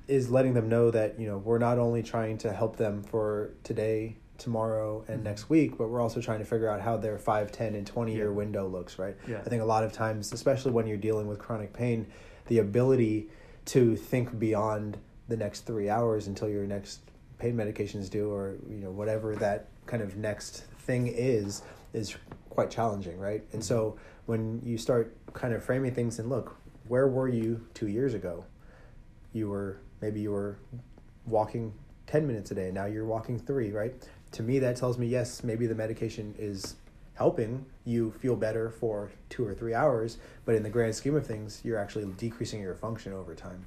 is 0.08 0.30
letting 0.30 0.54
them 0.54 0.68
know 0.68 0.90
that 0.90 1.18
you 1.20 1.28
know 1.28 1.38
we're 1.38 1.58
not 1.58 1.78
only 1.78 2.02
trying 2.02 2.38
to 2.38 2.52
help 2.52 2.76
them 2.76 3.02
for 3.02 3.50
today 3.62 4.16
tomorrow 4.36 5.04
and 5.08 5.18
mm-hmm. 5.18 5.24
next 5.24 5.48
week 5.48 5.78
but 5.78 5.88
we're 5.88 6.00
also 6.00 6.20
trying 6.20 6.38
to 6.38 6.44
figure 6.44 6.68
out 6.68 6.80
how 6.80 6.96
their 6.96 7.18
5 7.18 7.52
10 7.52 7.74
and 7.74 7.86
20 7.86 8.12
year 8.12 8.24
yeah. 8.26 8.30
window 8.30 8.68
looks 8.68 8.98
right 8.98 9.16
yeah. 9.28 9.38
i 9.44 9.48
think 9.48 9.62
a 9.62 9.64
lot 9.64 9.84
of 9.84 9.92
times 9.92 10.32
especially 10.32 10.72
when 10.72 10.86
you're 10.86 10.96
dealing 10.96 11.26
with 11.26 11.38
chronic 11.38 11.72
pain 11.72 12.06
the 12.46 12.58
ability 12.58 13.28
to 13.66 13.94
think 13.96 14.38
beyond 14.38 14.98
the 15.28 15.36
next 15.36 15.60
three 15.60 15.88
hours 15.88 16.26
until 16.26 16.48
your 16.48 16.66
next 16.66 17.00
pain 17.38 17.54
medications 17.54 18.10
do 18.10 18.30
or 18.32 18.56
you 18.68 18.76
know 18.76 18.90
whatever 18.90 19.36
that 19.36 19.68
kind 19.86 20.02
of 20.02 20.16
next 20.16 20.64
thing 20.80 21.06
is 21.06 21.62
is 21.92 22.16
quite 22.50 22.70
challenging 22.70 23.18
right? 23.18 23.44
And 23.52 23.64
so 23.64 23.96
when 24.26 24.60
you 24.64 24.76
start 24.78 25.16
kind 25.32 25.54
of 25.54 25.64
framing 25.64 25.94
things 25.94 26.18
and 26.18 26.28
look 26.28 26.56
where 26.88 27.06
were 27.06 27.28
you 27.28 27.66
two 27.74 27.88
years 27.88 28.14
ago? 28.14 28.44
You 29.32 29.48
were 29.48 29.78
maybe 30.00 30.20
you 30.20 30.30
were 30.30 30.58
walking 31.26 31.72
10 32.06 32.26
minutes 32.26 32.50
a 32.50 32.54
day 32.54 32.70
now 32.72 32.86
you're 32.86 33.06
walking 33.06 33.38
three 33.38 33.70
right? 33.70 33.94
To 34.32 34.42
me 34.42 34.58
that 34.58 34.76
tells 34.76 34.98
me 34.98 35.06
yes 35.06 35.44
maybe 35.44 35.66
the 35.66 35.74
medication 35.74 36.34
is 36.38 36.76
helping 37.14 37.66
you 37.84 38.12
feel 38.12 38.36
better 38.36 38.70
for 38.70 39.10
two 39.28 39.44
or 39.44 39.54
three 39.54 39.74
hours 39.74 40.18
but 40.44 40.54
in 40.54 40.62
the 40.62 40.70
grand 40.70 40.94
scheme 40.94 41.16
of 41.16 41.26
things 41.26 41.60
you're 41.64 41.78
actually 41.78 42.06
decreasing 42.16 42.60
your 42.60 42.74
function 42.74 43.12
over 43.12 43.34
time. 43.34 43.64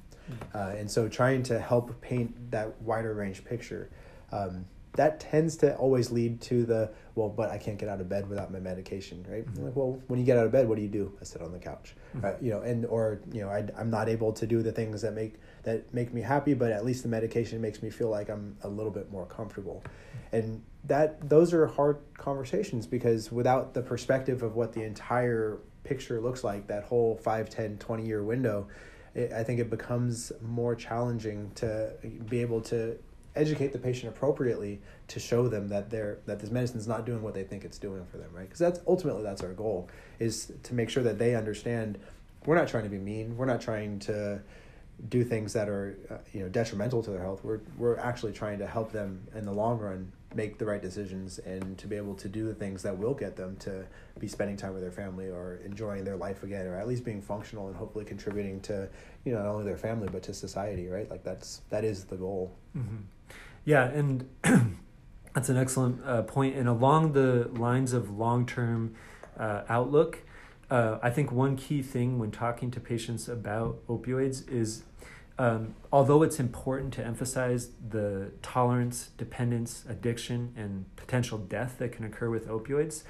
Uh, 0.54 0.74
and 0.76 0.90
so 0.90 1.08
trying 1.08 1.42
to 1.42 1.58
help 1.58 2.00
paint 2.00 2.50
that 2.50 2.80
wider 2.82 3.14
range 3.14 3.44
picture 3.44 3.90
um, 4.32 4.64
that 4.94 5.20
tends 5.20 5.56
to 5.56 5.74
always 5.76 6.10
lead 6.10 6.40
to 6.40 6.64
the 6.64 6.90
well 7.14 7.28
but 7.28 7.50
i 7.50 7.56
can't 7.56 7.78
get 7.78 7.88
out 7.88 8.00
of 8.00 8.08
bed 8.08 8.28
without 8.28 8.52
my 8.52 8.58
medication 8.58 9.24
right 9.28 9.46
mm-hmm. 9.46 9.64
like 9.64 9.76
well 9.76 10.00
when 10.08 10.18
you 10.20 10.26
get 10.26 10.36
out 10.36 10.44
of 10.44 10.52
bed 10.52 10.68
what 10.68 10.76
do 10.76 10.82
you 10.82 10.88
do 10.88 11.12
i 11.20 11.24
sit 11.24 11.40
on 11.40 11.52
the 11.52 11.58
couch 11.58 11.94
mm-hmm. 12.14 12.26
uh, 12.26 12.32
you 12.40 12.50
know 12.50 12.60
and 12.60 12.84
or 12.86 13.20
you 13.32 13.40
know 13.40 13.48
I, 13.48 13.66
i'm 13.78 13.90
not 13.90 14.08
able 14.08 14.32
to 14.32 14.46
do 14.46 14.62
the 14.62 14.72
things 14.72 15.02
that 15.02 15.14
make 15.14 15.34
that 15.62 15.92
make 15.94 16.12
me 16.12 16.20
happy 16.20 16.54
but 16.54 16.70
at 16.70 16.84
least 16.84 17.02
the 17.02 17.08
medication 17.08 17.60
makes 17.60 17.82
me 17.82 17.90
feel 17.90 18.08
like 18.08 18.28
i'm 18.28 18.56
a 18.62 18.68
little 18.68 18.92
bit 18.92 19.10
more 19.10 19.26
comfortable 19.26 19.82
mm-hmm. 19.84 20.36
and 20.36 20.62
that 20.84 21.28
those 21.28 21.52
are 21.52 21.66
hard 21.66 21.98
conversations 22.18 22.86
because 22.86 23.30
without 23.30 23.72
the 23.72 23.82
perspective 23.82 24.42
of 24.42 24.56
what 24.56 24.72
the 24.72 24.82
entire 24.82 25.58
picture 25.84 26.20
looks 26.20 26.44
like 26.44 26.66
that 26.66 26.84
whole 26.84 27.16
5 27.16 27.50
10 27.50 27.78
20 27.78 28.06
year 28.06 28.22
window 28.22 28.68
it, 29.14 29.32
i 29.32 29.42
think 29.42 29.60
it 29.60 29.70
becomes 29.70 30.32
more 30.42 30.74
challenging 30.74 31.50
to 31.54 31.92
be 32.28 32.40
able 32.40 32.60
to 32.60 32.98
educate 33.34 33.72
the 33.72 33.78
patient 33.78 34.14
appropriately 34.14 34.80
to 35.08 35.18
show 35.18 35.48
them 35.48 35.68
that 35.68 35.90
they're 35.90 36.18
that 36.26 36.38
this 36.40 36.50
medicine 36.50 36.78
is 36.78 36.86
not 36.86 37.06
doing 37.06 37.22
what 37.22 37.34
they 37.34 37.44
think 37.44 37.64
it's 37.64 37.78
doing 37.78 38.04
for 38.10 38.18
them 38.18 38.28
right? 38.32 38.44
Because 38.44 38.58
that's 38.58 38.80
ultimately 38.86 39.22
that's 39.22 39.42
our 39.42 39.52
goal 39.52 39.88
is 40.18 40.52
to 40.64 40.74
make 40.74 40.90
sure 40.90 41.02
that 41.02 41.18
they 41.18 41.34
understand 41.34 41.98
we're 42.44 42.56
not 42.56 42.68
trying 42.68 42.84
to 42.84 42.90
be 42.90 42.98
mean. 42.98 43.36
We're 43.36 43.46
not 43.46 43.60
trying 43.60 44.00
to 44.00 44.40
do 45.08 45.24
things 45.24 45.52
that 45.52 45.68
are 45.68 45.96
uh, 46.10 46.16
you 46.32 46.40
know 46.40 46.48
detrimental 46.48 47.02
to 47.02 47.10
their 47.10 47.22
health. 47.22 47.42
We're 47.42 47.60
we're 47.78 47.98
actually 47.98 48.32
trying 48.32 48.58
to 48.58 48.66
help 48.66 48.92
them 48.92 49.26
in 49.34 49.44
the 49.44 49.52
long 49.52 49.78
run 49.78 50.12
make 50.34 50.58
the 50.58 50.64
right 50.64 50.80
decisions 50.80 51.38
and 51.38 51.76
to 51.78 51.86
be 51.86 51.96
able 51.96 52.14
to 52.14 52.28
do 52.28 52.46
the 52.46 52.54
things 52.54 52.82
that 52.82 52.96
will 52.96 53.14
get 53.14 53.36
them 53.36 53.56
to 53.56 53.84
be 54.18 54.26
spending 54.26 54.56
time 54.56 54.72
with 54.72 54.82
their 54.82 54.92
family 54.92 55.26
or 55.28 55.60
enjoying 55.64 56.04
their 56.04 56.16
life 56.16 56.42
again 56.42 56.66
or 56.66 56.76
at 56.78 56.88
least 56.88 57.04
being 57.04 57.20
functional 57.20 57.66
and 57.68 57.76
hopefully 57.76 58.04
contributing 58.04 58.60
to 58.60 58.88
you 59.24 59.32
know 59.32 59.38
not 59.38 59.48
only 59.48 59.64
their 59.64 59.76
family 59.76 60.08
but 60.10 60.22
to 60.22 60.32
society 60.32 60.88
right 60.88 61.10
like 61.10 61.22
that's 61.22 61.60
that 61.70 61.84
is 61.84 62.04
the 62.04 62.16
goal 62.16 62.54
mm-hmm. 62.76 62.96
Yeah, 63.64 63.84
and 63.84 64.28
that's 65.34 65.48
an 65.48 65.56
excellent 65.56 66.04
uh, 66.04 66.22
point. 66.22 66.56
And 66.56 66.68
along 66.68 67.12
the 67.12 67.50
lines 67.54 67.92
of 67.92 68.10
long 68.10 68.46
term 68.46 68.94
uh, 69.38 69.62
outlook, 69.68 70.18
uh, 70.70 70.98
I 71.02 71.10
think 71.10 71.30
one 71.30 71.56
key 71.56 71.82
thing 71.82 72.18
when 72.18 72.30
talking 72.30 72.70
to 72.72 72.80
patients 72.80 73.28
about 73.28 73.86
opioids 73.86 74.48
is 74.50 74.82
um, 75.38 75.74
although 75.90 76.22
it's 76.22 76.38
important 76.38 76.92
to 76.94 77.04
emphasize 77.04 77.70
the 77.88 78.32
tolerance, 78.42 79.10
dependence, 79.16 79.84
addiction, 79.88 80.52
and 80.56 80.84
potential 80.96 81.38
death 81.38 81.76
that 81.78 81.92
can 81.92 82.04
occur 82.04 82.28
with 82.30 82.46
opioids, 82.48 83.04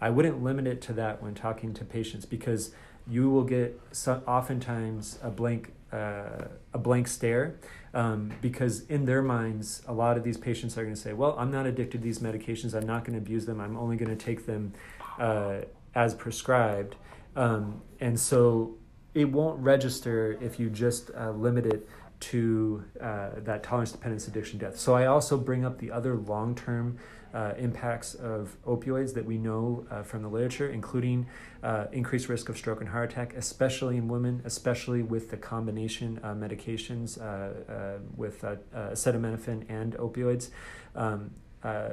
I 0.00 0.10
wouldn't 0.10 0.42
limit 0.42 0.66
it 0.66 0.80
to 0.82 0.92
that 0.94 1.22
when 1.22 1.34
talking 1.34 1.74
to 1.74 1.84
patients 1.84 2.26
because 2.26 2.72
you 3.08 3.30
will 3.30 3.44
get 3.44 3.80
so, 3.92 4.22
oftentimes 4.26 5.18
a 5.22 5.30
blank 5.30 5.72
uh, 5.92 6.44
a 6.74 6.78
blank 6.78 7.08
stare 7.08 7.58
um, 7.94 8.30
because 8.42 8.82
in 8.86 9.06
their 9.06 9.22
minds, 9.22 9.82
a 9.88 9.92
lot 9.92 10.18
of 10.18 10.24
these 10.24 10.36
patients 10.36 10.76
are 10.76 10.82
going 10.82 10.94
to 10.94 11.00
say, 11.00 11.12
"Well, 11.14 11.34
I'm 11.38 11.50
not 11.50 11.66
addicted 11.66 11.98
to 11.98 12.04
these 12.04 12.18
medications. 12.18 12.74
I'm 12.74 12.86
not 12.86 13.04
going 13.04 13.14
to 13.14 13.18
abuse 13.18 13.46
them. 13.46 13.60
I'm 13.60 13.76
only 13.76 13.96
going 13.96 14.14
to 14.14 14.24
take 14.24 14.46
them 14.46 14.74
uh, 15.18 15.60
as 15.94 16.14
prescribed." 16.14 16.96
Um, 17.34 17.82
and 18.00 18.18
so 18.18 18.77
it 19.18 19.32
won't 19.32 19.58
register 19.58 20.38
if 20.40 20.60
you 20.60 20.70
just 20.70 21.10
uh, 21.16 21.32
limit 21.32 21.66
it 21.66 21.88
to 22.20 22.84
uh, 23.00 23.30
that 23.38 23.64
tolerance 23.64 23.90
dependence 23.90 24.28
addiction 24.28 24.58
death. 24.58 24.78
So 24.78 24.94
I 24.94 25.06
also 25.06 25.36
bring 25.36 25.64
up 25.64 25.78
the 25.78 25.90
other 25.90 26.14
long 26.14 26.54
term 26.54 26.98
uh, 27.34 27.52
impacts 27.58 28.14
of 28.14 28.56
opioids 28.64 29.12
that 29.14 29.24
we 29.24 29.36
know 29.36 29.84
uh, 29.90 30.02
from 30.02 30.22
the 30.22 30.28
literature, 30.28 30.70
including 30.70 31.26
uh, 31.64 31.86
increased 31.92 32.28
risk 32.28 32.48
of 32.48 32.56
stroke 32.56 32.80
and 32.80 32.88
heart 32.88 33.12
attack, 33.12 33.34
especially 33.34 33.96
in 33.96 34.06
women, 34.06 34.40
especially 34.44 35.02
with 35.02 35.30
the 35.30 35.36
combination 35.36 36.20
uh, 36.22 36.32
medications 36.32 37.20
uh, 37.20 37.98
with 38.16 38.42
acetaminophen 38.42 39.64
and 39.68 39.94
opioids. 39.94 40.50
Um, 40.94 41.32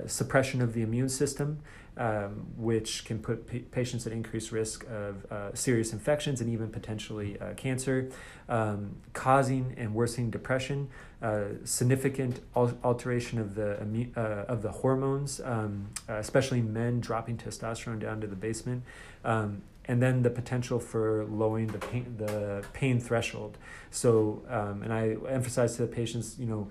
suppression 0.06 0.62
of 0.62 0.74
the 0.74 0.84
immune 0.84 1.10
system, 1.10 1.60
um, 1.98 2.48
which 2.58 3.06
can 3.06 3.20
put 3.20 3.48
pa- 3.48 3.66
patients 3.72 4.06
at 4.06 4.14
increased 4.14 4.52
risk 4.52 4.86
of 4.90 5.58
serious 5.58 5.94
infections 5.94 6.42
and 6.42 6.50
even 6.50 6.70
potentially 6.70 7.38
cancer, 7.58 8.10
um, 8.50 8.98
causing 9.14 9.74
and 9.78 9.94
worsening 9.94 10.30
depression, 10.30 10.90
uh, 11.22 11.46
significant 11.64 12.42
al- 12.56 12.78
alteration 12.84 13.40
of 13.40 13.56
the 13.56 13.80
uh, 14.16 14.20
of 14.48 14.62
the 14.62 14.72
hormones, 14.72 15.42
um, 15.44 15.88
uh, 16.10 16.14
especially 16.16 16.62
men 16.62 17.00
dropping 17.00 17.38
testosterone 17.38 18.00
down 18.00 18.22
to 18.22 18.28
the 18.28 18.36
basement, 18.36 18.84
um, 19.24 19.62
and 19.86 20.02
then 20.02 20.22
the 20.22 20.30
potential 20.30 20.80
for 20.80 21.26
lowering 21.26 21.68
the 21.68 21.80
pain, 21.80 22.16
the 22.18 22.64
pain 22.74 23.00
threshold. 23.00 23.58
So, 23.90 24.44
um, 24.50 24.84
and 24.84 24.94
I 24.94 25.16
emphasize 25.30 25.76
to 25.78 25.84
the 25.84 25.88
patients, 25.88 26.38
you 26.38 26.46
know, 26.46 26.68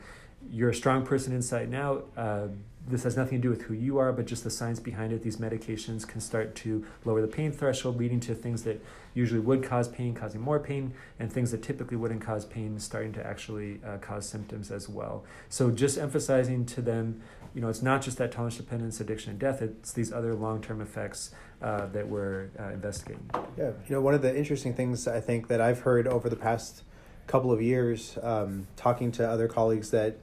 you're 0.51 0.71
a 0.71 0.75
strong 0.75 1.05
person 1.05 1.33
inside 1.33 1.71
now. 1.71 2.03
Uh, 2.17 2.49
this 2.87 3.05
has 3.05 3.17
nothing 3.17 3.39
to 3.39 3.43
do 3.43 3.49
with 3.49 3.63
who 3.63 3.75
you 3.75 3.97
are, 3.99 4.13
but 4.13 4.27
just 4.27 4.45
the 4.45 4.51
science 4.51 4.79
behind 4.79 5.13
it. 5.13 5.23
These 5.23 5.39
medications 5.39 6.07
can 6.07 6.21
start 6.21 6.55
to 6.57 6.85
lower 7.05 7.23
the 7.23 7.29
pain 7.29 7.51
threshold, 7.51 7.97
leading 7.97 8.21
to 8.21 8.35
things 8.35 8.63
that 8.65 8.85
usually 9.15 9.41
would 9.41 9.63
cause 9.63 9.89
pain, 9.89 10.15
causing 10.15 10.41
more 10.41 10.61
pain, 10.61 10.93
and 11.19 11.33
things 11.33 11.51
that 11.53 11.63
typically 11.63 11.97
wouldn't 11.97 12.21
cause 12.21 12.45
pain, 12.45 12.79
starting 12.79 13.13
to 13.15 13.27
actually 13.27 13.81
uh, 13.87 13.97
cause 13.99 14.29
symptoms 14.29 14.71
as 14.71 14.89
well. 14.89 15.25
So, 15.49 15.71
just 15.71 15.97
emphasizing 15.97 16.67
to 16.67 16.83
them, 16.83 17.23
you 17.55 17.63
know, 17.63 17.69
it's 17.69 17.83
not 17.83 18.03
just 18.03 18.19
that 18.19 18.33
tolerance 18.33 18.59
dependence, 18.59 19.01
addiction, 19.01 19.31
and 19.31 19.39
death, 19.39 19.63
it's 19.63 19.93
these 19.93 20.13
other 20.13 20.35
long 20.35 20.61
term 20.61 20.83
effects 20.83 21.31
uh, 21.63 21.87
that 21.87 22.07
we're 22.07 22.51
uh, 22.59 22.65
investigating. 22.65 23.31
Yeah, 23.57 23.71
you 23.89 23.95
know, 23.95 24.03
one 24.03 24.13
of 24.13 24.21
the 24.21 24.37
interesting 24.37 24.75
things 24.75 25.09
I 25.09 25.21
think 25.21 25.49
that 25.49 25.61
I've 25.61 25.81
heard 25.81 26.07
over 26.07 26.29
the 26.29 26.37
past 26.37 26.83
couple 27.27 27.51
of 27.51 27.63
years, 27.63 28.19
um, 28.23 28.67
talking 28.77 29.11
to 29.13 29.27
other 29.27 29.49
colleagues 29.49 29.91
that 29.93 30.19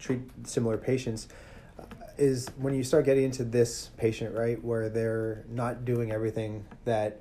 treat 0.00 0.20
similar 0.44 0.76
patients 0.76 1.28
is 2.18 2.48
when 2.58 2.74
you 2.74 2.84
start 2.84 3.04
getting 3.04 3.24
into 3.24 3.44
this 3.44 3.90
patient, 3.96 4.34
right, 4.34 4.62
where 4.62 4.88
they're 4.88 5.44
not 5.48 5.84
doing 5.84 6.12
everything 6.12 6.66
that 6.84 7.20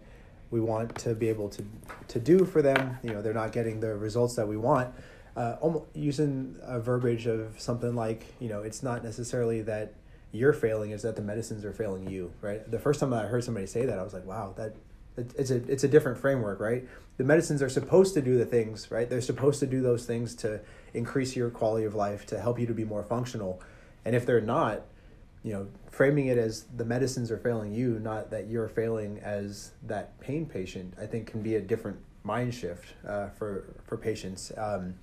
we 0.52 0.60
want 0.60 0.96
to 0.98 1.14
be 1.16 1.30
able 1.30 1.48
to 1.50 1.64
to 2.08 2.20
do 2.20 2.44
for 2.44 2.62
them. 2.62 2.98
You 3.04 3.14
know, 3.14 3.22
they're 3.22 3.34
not 3.34 3.52
getting 3.52 3.80
the 3.80 3.96
results 3.96 4.36
that 4.36 4.48
we 4.48 4.58
want. 4.58 4.94
Uh, 5.38 5.56
almost 5.62 5.86
using 5.94 6.58
a 6.64 6.80
verbiage 6.80 7.28
of 7.28 7.60
something 7.60 7.96
like, 7.96 8.26
you 8.40 8.50
know, 8.50 8.62
it's 8.62 8.84
not 8.84 9.04
necessarily 9.04 9.62
that 9.62 9.94
you're 10.32 10.54
failing; 10.54 10.92
is 10.92 11.04
that 11.04 11.16
the 11.16 11.22
medicines 11.22 11.64
are 11.64 11.74
failing 11.74 12.10
you, 12.10 12.34
right? 12.42 12.70
The 12.70 12.80
first 12.80 13.00
time 13.00 13.14
I 13.14 13.24
heard 13.24 13.44
somebody 13.44 13.68
say 13.68 13.86
that, 13.86 13.98
I 13.98 14.04
was 14.04 14.14
like, 14.14 14.26
wow, 14.26 14.54
that 14.58 14.76
it's 15.18 15.52
a 15.52 15.58
it's 15.72 15.84
a 15.84 15.88
different 15.88 16.18
framework, 16.18 16.60
right? 16.60 16.88
The 17.18 17.24
medicines 17.24 17.62
are 17.62 17.70
supposed 17.70 18.14
to 18.16 18.22
do 18.22 18.38
the 18.38 18.46
things, 18.46 18.92
right? 18.92 19.10
They're 19.10 19.22
supposed 19.22 19.60
to 19.62 19.68
do 19.68 19.82
those 19.82 20.06
things 20.06 20.36
to 20.36 20.62
increase 20.94 21.36
your 21.36 21.50
quality 21.50 21.86
of 21.86 21.96
life, 21.96 22.26
to 22.28 22.40
help 22.40 22.60
you 22.60 22.68
to 22.68 22.74
be 22.74 22.86
more 22.86 23.04
functional. 23.04 23.62
And 24.06 24.16
if 24.16 24.26
they're 24.26 24.42
not, 24.42 24.82
you 25.44 25.54
know, 25.54 25.68
framing 25.90 26.28
it 26.28 26.38
as 26.38 26.66
the 26.76 26.86
medicines 26.86 27.32
are 27.32 27.38
failing 27.38 27.74
you, 27.74 28.00
not 28.00 28.32
that 28.32 28.48
you're 28.48 28.68
failing 28.68 29.20
as 29.20 29.72
that 29.88 30.20
pain 30.20 30.46
patient, 30.46 30.94
I 31.02 31.06
think 31.06 31.28
can 31.28 31.42
be 31.42 31.56
a 31.56 31.62
different 31.62 31.98
mind 32.24 32.54
shift 32.54 32.94
uh, 33.08 33.30
for 33.30 33.66
for 33.86 33.98
patients, 33.98 34.52
um, 34.58 34.96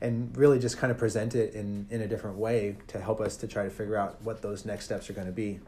and 0.00 0.36
really 0.36 0.58
just 0.58 0.78
kind 0.78 0.90
of 0.90 0.98
present 0.98 1.34
it 1.34 1.54
in 1.54 1.86
in 1.90 2.02
a 2.02 2.08
different 2.08 2.36
way 2.36 2.76
to 2.88 3.00
help 3.00 3.20
us 3.20 3.36
to 3.38 3.46
try 3.46 3.64
to 3.64 3.70
figure 3.70 3.96
out 3.96 4.20
what 4.22 4.42
those 4.42 4.64
next 4.64 4.84
steps 4.84 5.08
are 5.08 5.12
going 5.12 5.26
to 5.26 5.32
be. 5.32 5.60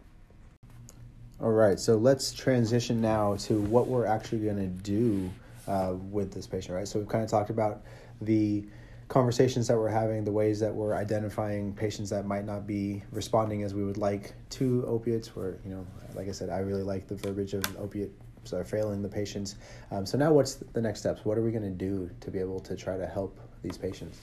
All 1.41 1.53
right, 1.53 1.79
so 1.79 1.97
let's 1.97 2.33
transition 2.33 3.01
now 3.01 3.37
to 3.37 3.61
what 3.61 3.87
we're 3.87 4.07
actually 4.07 4.41
going 4.41 4.57
to 4.57 4.67
do 4.67 5.31
uh, 5.69 5.95
with 6.11 6.33
this 6.33 6.49
patient, 6.49 6.75
right? 6.75 6.89
So 6.89 6.99
we've 6.99 7.09
kind 7.09 7.23
of 7.23 7.31
talked 7.31 7.51
about 7.51 7.83
the 8.21 8.65
conversations 9.09 9.67
that 9.69 9.77
we're 9.77 9.89
having, 9.89 10.23
the 10.25 10.33
ways 10.33 10.61
that 10.61 10.75
we're 10.75 10.95
identifying 10.95 11.73
patients 11.73 12.11
that 12.11 12.27
might 12.27 12.45
not 12.45 12.67
be 12.67 13.03
responding 13.11 13.63
as 13.63 13.75
we 13.75 13.85
would 13.85 13.97
like 13.97 14.35
to 14.51 14.85
opiates. 14.87 15.35
Where 15.35 15.59
you 15.65 15.71
know, 15.71 15.87
like 16.15 16.29
I 16.29 16.33
said, 16.33 16.51
I 16.51 16.59
really 16.59 16.83
like 16.83 17.09
the 17.09 17.17
verbiage 17.17 17.55
of 17.55 17.65
opiate 17.79 18.13
are 18.53 18.65
failing 18.65 19.03
the 19.03 19.09
patients. 19.09 19.57
Um, 19.91 20.07
so 20.07 20.17
now, 20.17 20.33
what's 20.33 20.55
the 20.55 20.81
next 20.81 21.01
steps? 21.01 21.25
What 21.25 21.37
are 21.37 21.43
we 21.43 21.51
going 21.51 21.65
to 21.65 21.71
do 21.71 22.11
to 22.21 22.31
be 22.31 22.39
able 22.39 22.61
to 22.61 22.77
try 22.77 22.97
to 22.97 23.07
help 23.07 23.39
these 23.63 23.77
patients? 23.77 24.21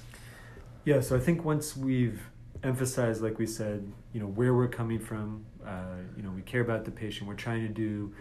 Yeah, 0.84 1.02
so 1.02 1.16
I 1.16 1.20
think 1.20 1.46
once 1.46 1.76
we've 1.76 2.22
emphasized, 2.64 3.22
like 3.22 3.40
we 3.40 3.46
said, 3.46 3.92
you 4.14 4.20
know, 4.20 4.28
where 4.28 4.54
we're 4.54 4.68
coming 4.68 5.00
from, 5.00 5.46
uh, 5.66 5.98
you 6.16 6.24
know, 6.24 6.32
we 6.32 6.42
care 6.42 6.62
about 6.62 6.86
the 6.86 6.92
patient. 6.92 7.28
We're 7.28 7.36
trying 7.36 7.62
to 7.68 7.74
do. 7.74 8.14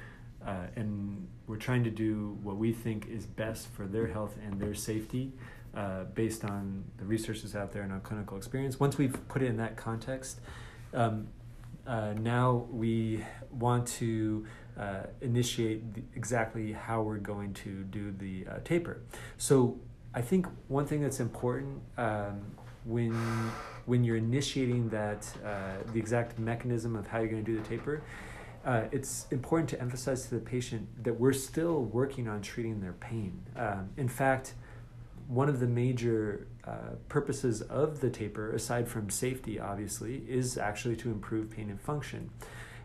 Uh, 0.45 0.67
and 0.77 1.27
we're 1.47 1.57
trying 1.57 1.83
to 1.85 1.91
do 1.91 2.39
what 2.43 2.57
we 2.57 2.71
think 2.71 3.07
is 3.09 3.25
best 3.25 3.67
for 3.69 3.87
their 3.87 4.07
health 4.07 4.37
and 4.45 4.61
their 4.61 4.75
safety 4.75 5.33
uh, 5.77 6.05
based 6.15 6.45
on 6.45 6.85
the 6.99 7.05
research 7.05 7.43
that's 7.43 7.55
out 7.55 7.73
there 7.73 7.83
and 7.83 7.93
our 7.93 8.01
clinical 8.01 8.37
experience. 8.37 8.79
Once 8.79 8.99
we've 8.99 9.17
put 9.29 9.43
it 9.43 9.47
in 9.47 9.57
that 9.57 9.77
context, 9.77 10.41
um, 10.93 11.29
uh, 11.87 12.15
now 12.15 12.67
we 12.71 13.25
want 13.51 13.87
to 13.87 14.47
uh, 14.79 15.03
initiate 15.21 15.95
the, 15.95 16.03
exactly 16.17 16.73
how 16.73 17.03
we're 17.03 17.19
going 17.19 17.53
to 17.53 17.85
do 17.85 18.13
the 18.13 18.47
uh, 18.51 18.59
taper. 18.65 19.03
So 19.37 19.79
I 20.15 20.23
think 20.23 20.47
one 20.69 20.87
thing 20.87 21.03
that's 21.03 21.21
important 21.21 21.83
um, 21.99 22.41
when 22.85 23.13
when 23.87 24.03
you're 24.03 24.17
initiating 24.17 24.89
that 24.89 25.29
uh, 25.45 25.77
the 25.93 25.99
exact 25.99 26.39
mechanism 26.39 26.97
of 26.97 27.07
how 27.07 27.19
you're 27.19 27.29
going 27.29 27.45
to 27.45 27.53
do 27.53 27.61
the 27.61 27.69
taper. 27.69 28.03
Uh, 28.65 28.85
it's 28.93 29.27
important 29.31 29.69
to 29.69 29.79
emphasize 29.79 30.23
to 30.27 30.37
the 30.37 30.41
patient 30.41 30.89
that 31.05 31.13
we're 31.13 31.35
still 31.35 31.83
working 31.83 32.29
on 32.29 32.41
treating 32.41 32.81
their 32.81 32.95
pain. 32.95 33.39
Um, 33.57 33.91
in 33.99 34.09
fact, 34.09 34.55
one 35.29 35.49
of 35.49 35.61
the 35.61 35.67
major 35.67 36.47
uh, 36.67 36.97
purposes 37.09 37.63
of 37.63 38.01
the 38.01 38.11
taper, 38.11 38.53
aside 38.53 38.89
from 38.89 39.11
safety, 39.11 39.59
obviously, 39.59 40.23
is 40.29 40.59
actually 40.59 40.97
to 40.97 41.11
improve 41.11 41.51
pain 41.51 41.71
and 41.71 41.81
function. 41.81 42.31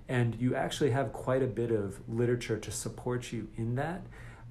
And 0.07 0.35
you 0.39 0.55
actually 0.55 0.91
have 0.91 1.13
quite 1.13 1.43
a 1.43 1.47
bit 1.47 1.71
of 1.71 1.99
literature 2.09 2.57
to 2.57 2.71
support 2.71 3.31
you 3.31 3.47
in 3.57 3.75
that. 3.75 4.01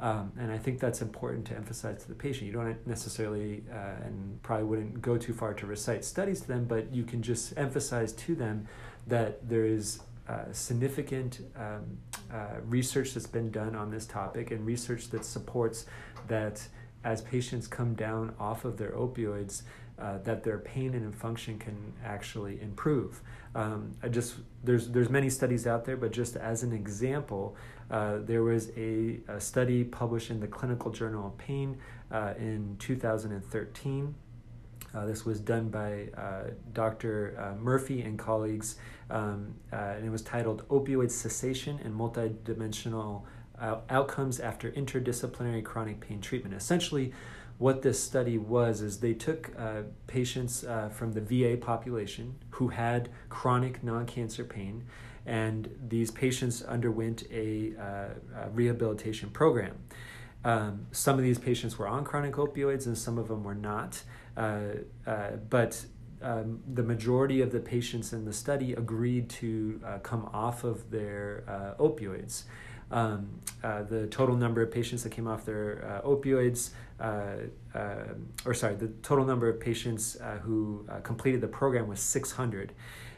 Um, 0.00 0.32
and 0.38 0.52
I 0.52 0.58
think 0.58 0.78
that's 0.78 1.02
important 1.02 1.46
to 1.46 1.56
emphasize 1.56 2.02
to 2.02 2.08
the 2.08 2.14
patient. 2.14 2.46
You 2.46 2.52
don't 2.52 2.86
necessarily, 2.86 3.64
uh, 3.72 4.04
and 4.04 4.40
probably 4.42 4.66
wouldn't 4.66 5.02
go 5.02 5.16
too 5.16 5.32
far 5.32 5.54
to 5.54 5.66
recite 5.66 6.04
studies 6.04 6.40
to 6.42 6.48
them, 6.48 6.66
but 6.66 6.94
you 6.94 7.02
can 7.02 7.20
just 7.20 7.52
emphasize 7.56 8.12
to 8.12 8.36
them 8.36 8.68
that 9.08 9.48
there 9.48 9.64
is 9.64 10.00
uh, 10.28 10.44
significant 10.52 11.40
um, 11.56 11.98
uh, 12.32 12.60
research 12.66 13.14
that's 13.14 13.26
been 13.26 13.50
done 13.50 13.74
on 13.74 13.90
this 13.90 14.06
topic 14.06 14.50
and 14.50 14.64
research 14.64 15.08
that 15.08 15.24
supports 15.24 15.86
that 16.28 16.68
as 17.04 17.22
patients 17.22 17.66
come 17.66 17.94
down 17.94 18.34
off 18.38 18.64
of 18.64 18.76
their 18.76 18.92
opioids, 18.92 19.62
uh, 19.98 20.18
that 20.18 20.44
their 20.44 20.58
pain 20.58 20.94
and 20.94 21.14
function 21.14 21.58
can 21.58 21.92
actually 22.04 22.60
improve. 22.60 23.20
Um, 23.54 23.96
I 24.02 24.08
just 24.08 24.36
there's 24.62 24.88
there's 24.88 25.10
many 25.10 25.28
studies 25.28 25.66
out 25.66 25.84
there, 25.84 25.96
but 25.96 26.12
just 26.12 26.36
as 26.36 26.62
an 26.62 26.72
example, 26.72 27.56
uh, 27.90 28.18
there 28.18 28.42
was 28.42 28.70
a, 28.76 29.18
a, 29.28 29.40
study 29.40 29.82
published 29.82 30.30
in 30.30 30.40
the 30.40 30.46
Clinical 30.46 30.90
Journal 30.92 31.26
of 31.28 31.38
Pain 31.38 31.78
uh, 32.12 32.34
in 32.38 32.76
2013. 32.78 34.14
Uh, 34.94 35.06
this 35.06 35.24
was 35.24 35.40
done 35.40 35.68
by 35.68 36.08
uh, 36.16 36.50
Dr. 36.72 37.36
Uh, 37.38 37.60
Murphy 37.60 38.02
and 38.02 38.18
colleagues, 38.18 38.76
um, 39.10 39.54
and 39.72 40.04
it 40.04 40.10
was 40.10 40.22
titled 40.22 40.66
"Opioid 40.68 41.10
Cessation 41.10 41.80
and 41.84 41.94
Multidimensional." 41.94 43.22
Outcomes 43.60 44.40
after 44.40 44.70
interdisciplinary 44.72 45.64
chronic 45.64 46.00
pain 46.00 46.20
treatment. 46.20 46.54
Essentially, 46.54 47.12
what 47.58 47.82
this 47.82 48.02
study 48.02 48.38
was 48.38 48.80
is 48.80 49.00
they 49.00 49.14
took 49.14 49.50
uh, 49.58 49.82
patients 50.06 50.64
uh, 50.64 50.88
from 50.88 51.12
the 51.12 51.20
VA 51.20 51.56
population 51.56 52.36
who 52.50 52.68
had 52.68 53.10
chronic 53.28 53.82
non 53.82 54.06
cancer 54.06 54.44
pain, 54.44 54.84
and 55.26 55.68
these 55.88 56.10
patients 56.10 56.62
underwent 56.62 57.24
a, 57.32 57.72
uh, 57.78 58.44
a 58.44 58.50
rehabilitation 58.50 59.30
program. 59.30 59.76
Um, 60.44 60.86
some 60.92 61.16
of 61.16 61.24
these 61.24 61.38
patients 61.38 61.78
were 61.78 61.88
on 61.88 62.04
chronic 62.04 62.34
opioids 62.34 62.86
and 62.86 62.96
some 62.96 63.18
of 63.18 63.26
them 63.26 63.42
were 63.42 63.56
not, 63.56 64.02
uh, 64.36 64.60
uh, 65.04 65.30
but 65.50 65.84
um, 66.22 66.62
the 66.72 66.84
majority 66.84 67.40
of 67.40 67.50
the 67.50 67.58
patients 67.58 68.12
in 68.12 68.24
the 68.24 68.32
study 68.32 68.72
agreed 68.72 69.28
to 69.30 69.80
uh, 69.84 69.98
come 69.98 70.30
off 70.32 70.62
of 70.62 70.90
their 70.92 71.74
opioids. 71.80 72.44
Um, 72.90 73.40
uh, 73.62 73.82
the 73.82 74.06
total 74.06 74.36
number 74.36 74.62
of 74.62 74.70
patients 74.70 75.02
that 75.02 75.10
came 75.10 75.26
off 75.26 75.44
their 75.44 76.00
uh, 76.04 76.08
opioids, 76.08 76.70
uh, 77.00 77.48
uh 77.74 78.14
or 78.44 78.54
sorry, 78.54 78.76
the 78.76 78.88
total 79.02 79.24
number 79.24 79.48
of 79.48 79.58
patients 79.58 80.16
uh, 80.20 80.38
who 80.38 80.86
completed 81.02 81.40
the 81.40 81.48
program 81.48 81.88
was 81.88 82.00
600. 82.00 82.72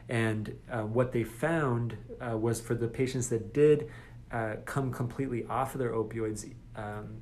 And 0.08 0.56
what 0.68 1.12
they 1.12 1.22
found 1.22 1.96
was 2.20 2.60
for 2.60 2.74
the 2.74 2.88
patients 2.88 3.28
that 3.28 3.54
did 3.54 3.88
come 4.64 4.92
completely 4.92 5.44
off 5.46 5.74
of 5.74 5.78
their 5.78 5.92
opioids, 5.92 6.50
um, 6.74 7.20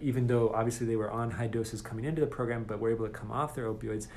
even 0.00 0.26
though 0.26 0.50
obviously 0.50 0.88
they 0.88 0.96
were 0.96 1.10
on 1.10 1.30
high 1.30 1.46
doses 1.46 1.80
coming 1.80 2.04
into 2.04 2.20
the 2.20 2.26
program, 2.26 2.64
but 2.64 2.80
were 2.80 2.90
able 2.90 3.06
to 3.06 3.12
come 3.12 3.30
off 3.30 3.54
their 3.54 3.66
opioids, 3.66 4.08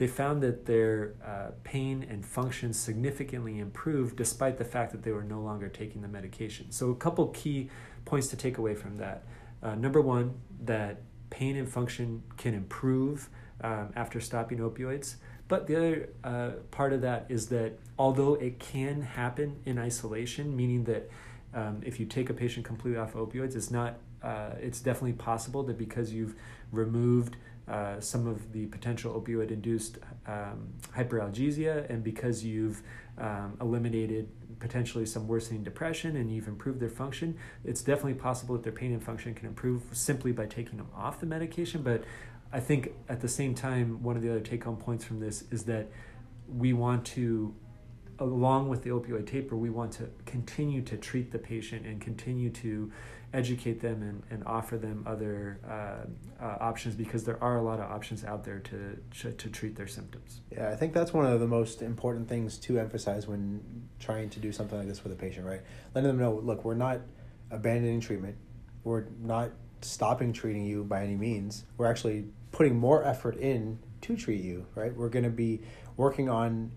they 0.00 0.06
found 0.06 0.42
that 0.42 0.64
their 0.64 1.12
uh, 1.22 1.50
pain 1.62 2.06
and 2.08 2.24
function 2.24 2.72
significantly 2.72 3.58
improved 3.58 4.16
despite 4.16 4.56
the 4.56 4.64
fact 4.64 4.92
that 4.92 5.02
they 5.02 5.12
were 5.12 5.22
no 5.22 5.42
longer 5.42 5.68
taking 5.68 6.00
the 6.00 6.08
medication. 6.08 6.72
So, 6.72 6.88
a 6.88 6.96
couple 6.96 7.26
key 7.28 7.68
points 8.06 8.28
to 8.28 8.36
take 8.36 8.56
away 8.56 8.74
from 8.74 8.96
that. 8.96 9.24
Uh, 9.62 9.74
number 9.74 10.00
one, 10.00 10.36
that 10.64 11.02
pain 11.28 11.54
and 11.54 11.68
function 11.68 12.22
can 12.38 12.54
improve 12.54 13.28
um, 13.60 13.92
after 13.94 14.22
stopping 14.22 14.56
opioids. 14.60 15.16
But 15.48 15.66
the 15.66 15.76
other 15.76 16.08
uh, 16.24 16.50
part 16.70 16.94
of 16.94 17.02
that 17.02 17.26
is 17.28 17.48
that 17.48 17.78
although 17.98 18.36
it 18.36 18.58
can 18.58 19.02
happen 19.02 19.56
in 19.66 19.78
isolation, 19.78 20.56
meaning 20.56 20.84
that 20.84 21.10
um, 21.52 21.82
if 21.84 22.00
you 22.00 22.06
take 22.06 22.30
a 22.30 22.34
patient 22.34 22.64
completely 22.64 22.98
off 22.98 23.12
opioids, 23.12 23.54
it's 23.54 23.70
not. 23.70 23.98
Uh, 24.22 24.50
it's 24.60 24.80
definitely 24.80 25.14
possible 25.14 25.62
that 25.62 25.76
because 25.76 26.12
you've 26.12 26.34
removed 26.72 27.36
uh, 27.70 28.00
some 28.00 28.26
of 28.26 28.52
the 28.52 28.66
potential 28.66 29.20
opioid 29.20 29.50
induced 29.52 29.98
um, 30.26 30.72
hyperalgesia, 30.96 31.88
and 31.88 32.02
because 32.02 32.44
you've 32.44 32.82
um, 33.16 33.56
eliminated 33.60 34.28
potentially 34.58 35.06
some 35.06 35.28
worsening 35.28 35.62
depression 35.62 36.16
and 36.16 36.32
you've 36.32 36.48
improved 36.48 36.80
their 36.80 36.90
function, 36.90 37.36
it's 37.64 37.82
definitely 37.82 38.14
possible 38.14 38.56
that 38.56 38.64
their 38.64 38.72
pain 38.72 38.92
and 38.92 39.02
function 39.02 39.34
can 39.34 39.46
improve 39.46 39.82
simply 39.92 40.32
by 40.32 40.46
taking 40.46 40.78
them 40.78 40.88
off 40.96 41.20
the 41.20 41.26
medication. 41.26 41.82
But 41.82 42.02
I 42.52 42.58
think 42.58 42.92
at 43.08 43.20
the 43.20 43.28
same 43.28 43.54
time, 43.54 44.02
one 44.02 44.16
of 44.16 44.22
the 44.22 44.30
other 44.30 44.40
take 44.40 44.64
home 44.64 44.76
points 44.76 45.04
from 45.04 45.20
this 45.20 45.44
is 45.52 45.64
that 45.64 45.88
we 46.48 46.72
want 46.72 47.04
to 47.06 47.54
along 48.20 48.68
with 48.68 48.82
the 48.82 48.90
opioid 48.90 49.26
taper, 49.26 49.56
we 49.56 49.70
want 49.70 49.92
to 49.92 50.10
continue 50.26 50.82
to 50.82 50.96
treat 50.98 51.32
the 51.32 51.38
patient 51.38 51.86
and 51.86 52.02
continue 52.02 52.50
to 52.50 52.92
educate 53.32 53.80
them 53.80 54.02
and, 54.02 54.22
and 54.30 54.44
offer 54.44 54.76
them 54.76 55.04
other 55.06 55.60
uh, 55.68 56.44
uh, 56.44 56.56
options 56.60 56.94
because 56.94 57.24
there 57.24 57.42
are 57.42 57.58
a 57.58 57.62
lot 57.62 57.78
of 57.78 57.90
options 57.90 58.24
out 58.24 58.44
there 58.44 58.58
to, 58.58 58.98
to, 59.20 59.32
to 59.32 59.48
treat 59.48 59.76
their 59.76 59.86
symptoms. 59.86 60.40
Yeah, 60.50 60.68
I 60.68 60.76
think 60.76 60.92
that's 60.92 61.12
one 61.12 61.26
of 61.26 61.38
the 61.38 61.46
most 61.46 61.80
important 61.80 62.28
things 62.28 62.58
to 62.58 62.78
emphasize 62.78 63.28
when 63.28 63.88
trying 64.00 64.30
to 64.30 64.40
do 64.40 64.50
something 64.50 64.78
like 64.78 64.88
this 64.88 65.04
with 65.04 65.12
a 65.12 65.16
patient, 65.16 65.46
right? 65.46 65.60
Letting 65.94 66.08
them 66.08 66.18
know, 66.18 66.40
look, 66.42 66.64
we're 66.64 66.74
not 66.74 67.00
abandoning 67.50 68.00
treatment. 68.00 68.36
We're 68.82 69.04
not 69.20 69.50
stopping 69.80 70.32
treating 70.32 70.64
you 70.64 70.84
by 70.84 71.04
any 71.04 71.16
means. 71.16 71.64
We're 71.76 71.86
actually 71.86 72.26
putting 72.52 72.76
more 72.76 73.04
effort 73.04 73.36
in 73.36 73.78
to 74.02 74.16
treat 74.16 74.42
you, 74.42 74.66
right? 74.74 74.94
We're 74.94 75.08
going 75.08 75.24
to 75.24 75.30
be 75.30 75.60
working 75.96 76.28
on 76.28 76.72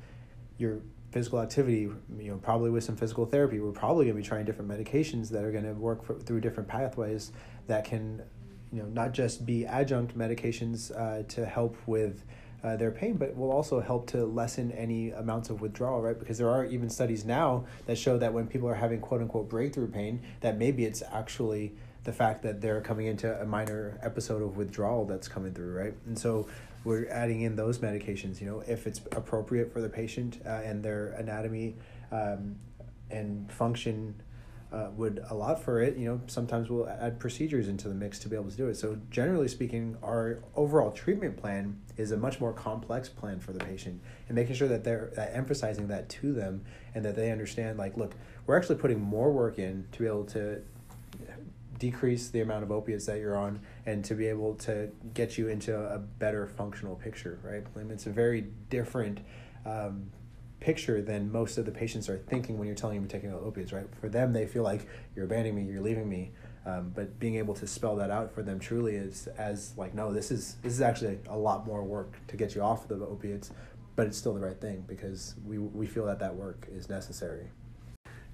your 0.58 0.82
physical 1.14 1.40
activity, 1.40 1.82
you 2.18 2.32
know, 2.32 2.38
probably 2.38 2.72
with 2.72 2.84
some 2.84 2.96
physical 2.98 3.26
therapy. 3.28 3.60
We're 3.60 3.72
probably 3.72 4.06
going 4.06 4.18
to 4.18 4.22
be 4.24 4.28
trying 4.28 4.46
different 4.46 4.70
medications 4.70 5.30
that 5.30 5.44
are 5.44 5.52
going 5.52 5.64
to 5.64 5.74
work 5.74 6.04
for, 6.04 6.16
through 6.16 6.42
different 6.42 6.68
pathways 6.68 7.32
that 7.68 7.86
can, 7.86 8.24
you 8.72 8.82
know, 8.82 8.90
not 8.90 9.14
just 9.14 9.46
be 9.46 9.64
adjunct 9.66 10.18
medications 10.18 10.92
uh, 10.92 11.22
to 11.30 11.46
help 11.46 11.78
with 11.86 12.24
uh, 12.64 12.76
their 12.78 12.90
pain, 12.90 13.14
but 13.16 13.36
will 13.38 13.52
also 13.52 13.80
help 13.80 14.08
to 14.08 14.26
lessen 14.26 14.72
any 14.72 15.12
amounts 15.12 15.52
of 15.52 15.62
withdrawal, 15.62 16.02
right? 16.02 16.18
Because 16.18 16.40
there 16.40 16.50
are 16.50 16.66
even 16.66 16.90
studies 16.90 17.24
now 17.24 17.66
that 17.86 17.98
show 17.98 18.18
that 18.18 18.34
when 18.34 18.48
people 18.48 18.68
are 18.68 18.74
having 18.76 19.00
quote 19.00 19.22
unquote 19.22 19.48
breakthrough 19.48 19.92
pain, 19.92 20.20
that 20.42 20.58
maybe 20.58 20.84
it's 20.84 21.04
actually 21.12 21.74
the 22.06 22.14
fact 22.14 22.42
that 22.42 22.60
they're 22.60 22.82
coming 22.82 23.06
into 23.06 23.40
a 23.40 23.46
minor 23.46 24.00
episode 24.02 24.42
of 24.42 24.58
withdrawal 24.58 25.06
that's 25.06 25.28
coming 25.28 25.54
through, 25.54 25.74
right? 25.78 25.94
And 26.08 26.18
so 26.18 26.48
we're 26.84 27.08
adding 27.10 27.42
in 27.42 27.56
those 27.56 27.80
medications, 27.80 28.42
you 28.42 28.48
know, 28.48 28.64
if 28.68 28.88
it's 28.88 29.00
appropriate 29.12 29.72
for 29.72 29.82
the 29.82 29.90
patient 29.90 30.42
uh, 30.46 30.50
and 30.50 30.84
their 30.84 31.10
anatomy 31.14 31.76
um, 32.12 32.56
and 33.10 33.52
function 33.52 34.16
uh, 34.74 34.90
would 34.96 35.24
allow 35.30 35.54
for 35.54 35.82
it, 35.82 35.96
you 35.98 36.08
know, 36.08 36.20
sometimes 36.26 36.70
we'll 36.70 36.90
add 36.90 37.20
procedures 37.20 37.68
into 37.68 37.88
the 37.88 37.94
mix 37.94 38.18
to 38.18 38.28
be 38.28 38.36
able 38.36 38.50
to 38.50 38.58
do 38.58 38.68
it. 38.68 38.76
So, 38.76 38.98
generally 39.12 39.48
speaking, 39.48 39.96
our 40.02 40.40
overall 40.56 40.92
treatment 40.92 41.38
plan 41.38 41.80
is 41.96 42.12
a 42.12 42.18
much 42.18 42.40
more 42.40 42.54
complex 42.54 43.08
plan 43.08 43.40
for 43.40 43.54
the 43.54 43.60
patient 43.60 44.02
and 44.28 44.36
making 44.36 44.56
sure 44.56 44.68
that 44.68 44.84
they're 44.84 45.14
uh, 45.16 45.28
emphasizing 45.32 45.88
that 45.90 46.10
to 46.10 46.34
them 46.34 46.64
and 46.96 47.06
that 47.06 47.16
they 47.16 47.32
understand, 47.32 47.78
like, 47.78 47.98
look, 47.98 48.16
we're 48.48 48.58
actually 48.58 48.78
putting 48.78 49.00
more 49.00 49.32
work 49.32 49.60
in 49.60 49.88
to 49.92 50.00
be 50.00 50.08
able 50.08 50.26
to 50.26 50.64
decrease 51.84 52.30
the 52.30 52.40
amount 52.40 52.64
of 52.64 52.72
opiates 52.72 53.06
that 53.08 53.20
you're 53.20 53.36
on 53.36 53.60
and 53.86 54.06
to 54.06 54.16
be 54.16 54.28
able 54.28 54.56
to 54.56 54.90
get 55.14 55.38
you 55.38 55.50
into 55.50 55.78
a 55.78 56.00
better 56.00 56.48
functional 56.48 56.96
picture, 56.96 57.38
right? 57.44 57.64
Mean, 57.76 57.92
it's 57.92 58.06
a 58.06 58.10
very 58.10 58.46
different 58.70 59.20
um, 59.66 60.10
picture 60.62 61.02
than 61.02 61.30
most 61.30 61.58
of 61.58 61.66
the 61.66 61.74
patients 61.74 62.08
are 62.08 62.18
thinking 62.18 62.58
when 62.58 62.68
you're 62.68 62.76
telling 62.76 62.96
them 62.96 63.04
you're 63.04 63.20
taking 63.20 63.34
opiates, 63.34 63.74
right? 63.74 63.86
For 64.00 64.08
them, 64.08 64.32
they 64.32 64.48
feel 64.48 64.64
like 64.64 64.88
you're 65.14 65.26
abandoning 65.26 65.56
me, 65.58 65.74
you're 65.74 65.82
leaving 65.82 66.08
me. 66.08 66.32
Um, 66.66 66.94
but 66.96 67.20
being 67.20 67.36
able 67.36 67.54
to 67.56 67.68
spell 67.68 67.98
that 67.98 68.10
out 68.10 68.34
for 68.34 68.44
them 68.44 68.62
truly 68.62 68.96
is 68.96 69.28
as 69.38 69.74
like, 69.76 69.94
no, 69.94 70.14
this 70.14 70.32
is 70.32 70.56
this 70.62 70.72
is 70.72 70.80
actually 70.80 71.20
a 71.28 71.38
lot 71.38 71.68
more 71.68 71.84
work 71.84 72.16
to 72.28 72.38
get 72.38 72.56
you 72.56 72.62
off 72.62 72.90
of 72.90 72.98
the 72.98 73.06
opiates, 73.06 73.52
but 73.98 74.08
it's 74.08 74.18
still 74.18 74.34
the 74.34 74.40
right 74.40 74.62
thing 74.62 74.86
because 74.88 75.36
we 75.46 75.58
we 75.58 75.86
feel 75.86 76.06
that 76.06 76.20
that 76.20 76.34
work 76.34 76.66
is 76.72 76.88
necessary. 76.88 77.50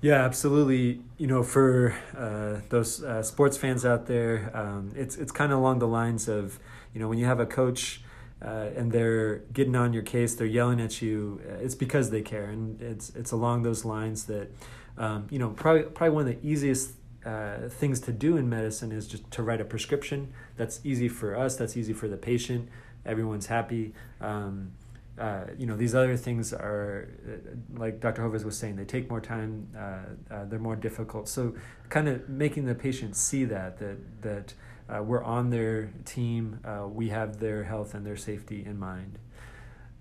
Yeah, 0.01 0.23
absolutely. 0.23 1.01
You 1.17 1.27
know, 1.27 1.43
for 1.43 1.93
uh, 2.17 2.61
those 2.69 3.03
uh, 3.03 3.21
sports 3.21 3.57
fans 3.57 3.85
out 3.85 4.05
there, 4.05 4.49
um, 4.53 4.91
it's 4.95 5.17
it's 5.17 5.31
kind 5.31 5.51
of 5.51 5.59
along 5.59 5.79
the 5.79 5.87
lines 5.87 6.29
of, 6.29 6.57
you 6.93 7.01
know, 7.01 7.09
when 7.09 7.17
you 7.17 7.25
have 7.25 7.41
a 7.41 7.45
coach 7.45 8.01
uh, 8.41 8.69
and 8.77 8.91
they're 8.93 9.39
getting 9.51 9.75
on 9.75 9.91
your 9.91 10.03
case, 10.03 10.35
they're 10.35 10.47
yelling 10.47 10.79
at 10.79 11.01
you. 11.01 11.41
Uh, 11.45 11.55
it's 11.55 11.75
because 11.75 12.11
they 12.11 12.21
care, 12.21 12.45
and 12.45 12.81
it's 12.81 13.09
it's 13.13 13.31
along 13.33 13.63
those 13.63 13.83
lines 13.83 14.25
that, 14.25 14.49
um, 14.97 15.27
you 15.29 15.37
know, 15.37 15.49
probably 15.49 15.83
probably 15.83 16.15
one 16.15 16.27
of 16.27 16.41
the 16.41 16.47
easiest 16.47 16.93
uh, 17.25 17.67
things 17.67 17.99
to 17.99 18.13
do 18.13 18.37
in 18.37 18.47
medicine 18.47 18.93
is 18.93 19.05
just 19.05 19.29
to 19.31 19.43
write 19.43 19.59
a 19.59 19.65
prescription. 19.65 20.31
That's 20.55 20.79
easy 20.85 21.09
for 21.09 21.37
us. 21.37 21.57
That's 21.57 21.75
easy 21.75 21.91
for 21.91 22.07
the 22.07 22.17
patient. 22.17 22.69
Everyone's 23.05 23.47
happy. 23.47 23.93
Um, 24.21 24.71
uh, 25.19 25.43
you 25.57 25.65
know 25.65 25.75
these 25.75 25.93
other 25.93 26.15
things 26.15 26.53
are 26.53 27.09
uh, 27.27 27.77
like 27.77 27.99
Dr. 27.99 28.21
Hovers 28.21 28.45
was 28.45 28.57
saying 28.57 28.77
they 28.77 28.85
take 28.85 29.09
more 29.09 29.19
time 29.19 29.67
uh, 29.77 30.33
uh, 30.33 30.45
they're 30.45 30.59
more 30.59 30.77
difficult 30.77 31.27
so 31.27 31.53
kind 31.89 32.07
of 32.07 32.29
making 32.29 32.65
the 32.65 32.75
patient 32.75 33.15
see 33.17 33.43
that 33.45 33.77
that 33.79 33.97
that 34.21 34.53
uh, 34.89 35.03
we're 35.03 35.23
on 35.23 35.49
their 35.49 35.91
team 36.05 36.59
we 36.93 37.09
have 37.09 37.39
their 37.39 37.65
health 37.65 37.93
and 37.93 38.05
their 38.05 38.15
safety 38.15 38.63
in 38.65 38.79
mind 38.79 39.19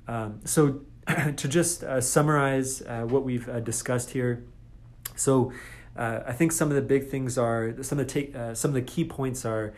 um, 0.07 0.41
so 0.45 0.83
to 1.37 1.49
just 1.49 1.85
summarize 2.01 2.83
what 2.87 3.25
we've 3.25 3.65
discussed 3.65 4.11
here 4.11 4.45
so 5.17 5.53
I 5.97 6.33
think 6.33 6.53
some 6.53 6.69
of 6.69 6.77
the 6.77 6.83
big 6.83 7.09
things 7.09 7.37
are 7.37 7.83
some 7.83 7.99
of 7.99 8.07
the 8.07 8.13
take 8.13 8.35
some 8.55 8.71
of 8.71 8.75
the 8.75 8.83
key 8.83 9.05
points 9.05 9.45
are 9.45 9.75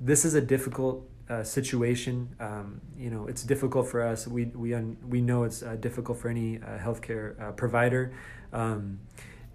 this 0.00 0.24
is 0.24 0.34
a 0.34 0.40
difficult 0.40 1.06
uh, 1.28 1.42
situation. 1.42 2.34
Um, 2.38 2.80
you 2.96 3.10
know, 3.10 3.26
it's 3.26 3.42
difficult 3.42 3.88
for 3.88 4.02
us. 4.02 4.26
We 4.26 4.46
we 4.46 4.74
un, 4.74 4.96
we 5.06 5.20
know 5.20 5.44
it's 5.44 5.62
uh, 5.62 5.76
difficult 5.76 6.18
for 6.18 6.28
any 6.28 6.58
uh, 6.58 6.78
healthcare 6.78 7.40
uh, 7.40 7.52
provider. 7.52 8.12
Um, 8.52 9.00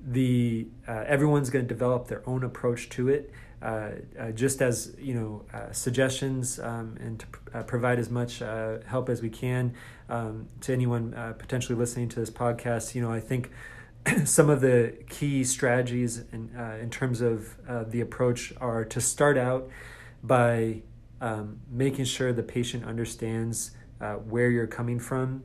the 0.06 0.68
uh, 0.88 1.04
everyone's 1.08 1.50
going 1.50 1.66
to 1.66 1.70
develop 1.74 2.08
their 2.08 2.28
own 2.28 2.44
approach 2.44 2.90
to 2.90 3.10
it. 3.10 3.32
Uh, 3.62 3.92
just 4.34 4.60
as 4.60 4.96
you 5.00 5.14
know, 5.14 5.46
suggestions 5.72 6.60
um, 6.60 6.98
and 7.00 7.20
to 7.20 7.28
pr- 7.28 7.60
provide 7.60 8.00
as 8.00 8.10
much 8.10 8.40
help 8.40 9.08
as 9.08 9.22
we 9.22 9.30
can 9.30 9.76
um, 10.10 10.48
to 10.62 10.74
anyone 10.74 11.12
potentially 11.38 11.78
listening 11.78 12.10
to 12.10 12.20
this 12.20 12.32
podcast. 12.32 12.96
You 12.96 13.04
know, 13.04 13.12
I 13.12 13.20
think 13.20 13.52
some 14.26 14.50
of 14.50 14.62
the 14.62 14.98
key 15.10 15.44
strategies 15.44 16.24
in 16.34 16.50
in 16.82 16.90
terms 16.90 17.22
of 17.22 17.56
the 17.92 18.02
approach 18.02 18.52
are 18.60 18.84
to 18.84 19.00
start 19.00 19.38
out 19.38 19.70
by 20.24 20.82
um, 21.22 21.62
making 21.70 22.06
sure 22.06 22.34
the 22.34 22.44
patient 22.44 22.84
understands 22.84 23.72
uh, 24.02 24.16
where 24.16 24.50
you're 24.50 24.68
coming 24.68 25.00
from, 25.00 25.44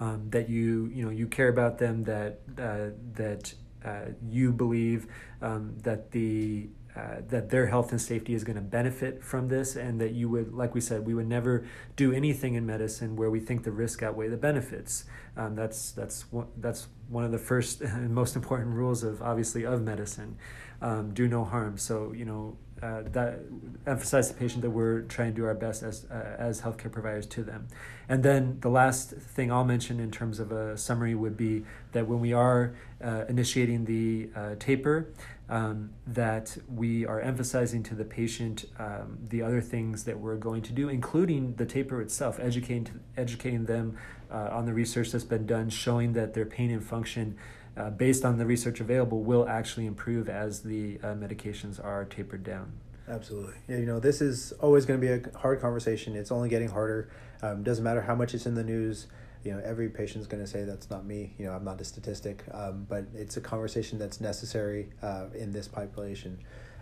um, 0.00 0.28
that 0.30 0.48
you 0.48 0.86
you 0.86 1.04
know 1.04 1.10
you 1.10 1.26
care 1.26 1.48
about 1.48 1.78
them, 1.78 2.04
that 2.04 2.40
uh, 2.58 2.90
that 3.14 3.54
uh, 3.84 4.12
you 4.28 4.50
believe 4.52 5.06
um, 5.42 5.76
that 5.82 6.10
the 6.10 6.68
uh, 6.96 7.20
that 7.28 7.50
their 7.50 7.66
health 7.66 7.90
and 7.90 8.00
safety 8.00 8.32
is 8.32 8.42
going 8.42 8.56
to 8.56 8.62
benefit 8.62 9.22
from 9.22 9.48
this, 9.48 9.76
and 9.76 10.00
that 10.00 10.12
you 10.12 10.30
would, 10.30 10.54
like 10.54 10.74
we 10.74 10.80
said, 10.80 11.04
we 11.04 11.12
would 11.12 11.28
never 11.28 11.66
do 11.94 12.10
anything 12.10 12.54
in 12.54 12.64
medicine 12.64 13.16
where 13.16 13.30
we 13.30 13.38
think 13.38 13.64
the 13.64 13.70
risk 13.70 14.02
outweigh 14.02 14.28
the 14.28 14.36
benefits. 14.38 15.04
Um, 15.36 15.54
that's 15.54 15.92
that's 15.92 16.32
one, 16.32 16.46
that's 16.56 16.88
one 17.08 17.24
of 17.24 17.32
the 17.32 17.38
first 17.38 17.80
and 17.82 18.14
most 18.14 18.34
important 18.34 18.74
rules 18.74 19.02
of 19.02 19.20
obviously 19.20 19.66
of 19.66 19.82
medicine. 19.82 20.38
Um, 20.80 21.12
do 21.12 21.28
no 21.28 21.44
harm. 21.44 21.76
So 21.76 22.12
you 22.12 22.24
know 22.24 22.56
uh, 22.82 23.02
that 23.12 23.38
emphasize 23.86 24.28
the 24.28 24.34
patient 24.34 24.62
that 24.62 24.70
we're 24.70 25.00
trying 25.02 25.32
to 25.32 25.36
do 25.36 25.44
our 25.46 25.54
best 25.54 25.82
as 25.82 26.06
uh, 26.10 26.36
as 26.38 26.60
healthcare 26.60 26.92
providers 26.92 27.26
to 27.26 27.42
them. 27.42 27.66
And 28.08 28.22
then 28.22 28.58
the 28.60 28.68
last 28.68 29.10
thing 29.12 29.50
I'll 29.50 29.64
mention 29.64 29.98
in 29.98 30.10
terms 30.10 30.38
of 30.38 30.52
a 30.52 30.76
summary 30.76 31.14
would 31.14 31.36
be 31.36 31.64
that 31.92 32.06
when 32.06 32.20
we 32.20 32.32
are 32.32 32.74
uh, 33.02 33.24
initiating 33.28 33.86
the 33.86 34.28
uh, 34.36 34.54
taper, 34.58 35.08
um, 35.48 35.90
that 36.06 36.56
we 36.68 37.06
are 37.06 37.20
emphasizing 37.20 37.82
to 37.84 37.94
the 37.94 38.04
patient 38.04 38.66
um, 38.78 39.18
the 39.28 39.42
other 39.42 39.60
things 39.60 40.04
that 40.04 40.18
we're 40.18 40.36
going 40.36 40.62
to 40.62 40.72
do, 40.72 40.88
including 40.88 41.54
the 41.54 41.66
taper 41.66 42.00
itself, 42.02 42.38
educating 42.40 43.00
educating 43.16 43.64
them 43.64 43.96
uh, 44.30 44.48
on 44.52 44.66
the 44.66 44.74
research 44.74 45.12
that's 45.12 45.24
been 45.24 45.46
done, 45.46 45.70
showing 45.70 46.12
that 46.12 46.34
their 46.34 46.46
pain 46.46 46.70
and 46.70 46.84
function 46.84 47.36
uh, 47.76 47.90
based 47.90 48.24
on 48.24 48.38
the 48.38 48.46
research 48.46 48.80
available, 48.80 49.22
will 49.22 49.48
actually 49.48 49.86
improve 49.86 50.28
as 50.28 50.62
the 50.62 50.98
uh, 51.02 51.08
medications 51.08 51.82
are 51.84 52.04
tapered 52.04 52.42
down. 52.42 52.72
Absolutely. 53.08 53.54
Yeah, 53.68 53.76
you 53.76 53.86
know, 53.86 54.00
this 54.00 54.20
is 54.20 54.52
always 54.52 54.84
going 54.84 55.00
to 55.00 55.06
be 55.06 55.12
a 55.12 55.38
hard 55.38 55.60
conversation. 55.60 56.16
It's 56.16 56.32
only 56.32 56.48
getting 56.48 56.68
harder. 56.68 57.10
Um, 57.42 57.62
doesn't 57.62 57.84
matter 57.84 58.00
how 58.00 58.14
much 58.14 58.34
it's 58.34 58.46
in 58.46 58.54
the 58.54 58.64
news. 58.64 59.06
You 59.44 59.52
know, 59.52 59.62
every 59.64 59.88
patient's 59.88 60.26
going 60.26 60.42
to 60.42 60.50
say 60.50 60.64
that's 60.64 60.90
not 60.90 61.04
me. 61.04 61.34
You 61.38 61.46
know, 61.46 61.52
I'm 61.52 61.64
not 61.64 61.80
a 61.80 61.84
statistic. 61.84 62.44
Um, 62.50 62.86
but 62.88 63.04
it's 63.14 63.36
a 63.36 63.40
conversation 63.40 63.98
that's 63.98 64.20
necessary 64.20 64.90
uh, 65.02 65.26
in 65.34 65.52
this 65.52 65.68
population. 65.68 66.38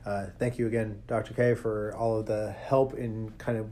Uh, 0.07 0.27
thank 0.39 0.59
you 0.59 0.67
again, 0.67 1.03
Dr. 1.07 1.35
K, 1.35 1.55
for 1.55 1.95
all 1.95 2.19
of 2.19 2.27
the 2.27 2.53
help 2.53 2.95
in 2.95 3.31
kind 3.39 3.59
of 3.59 3.69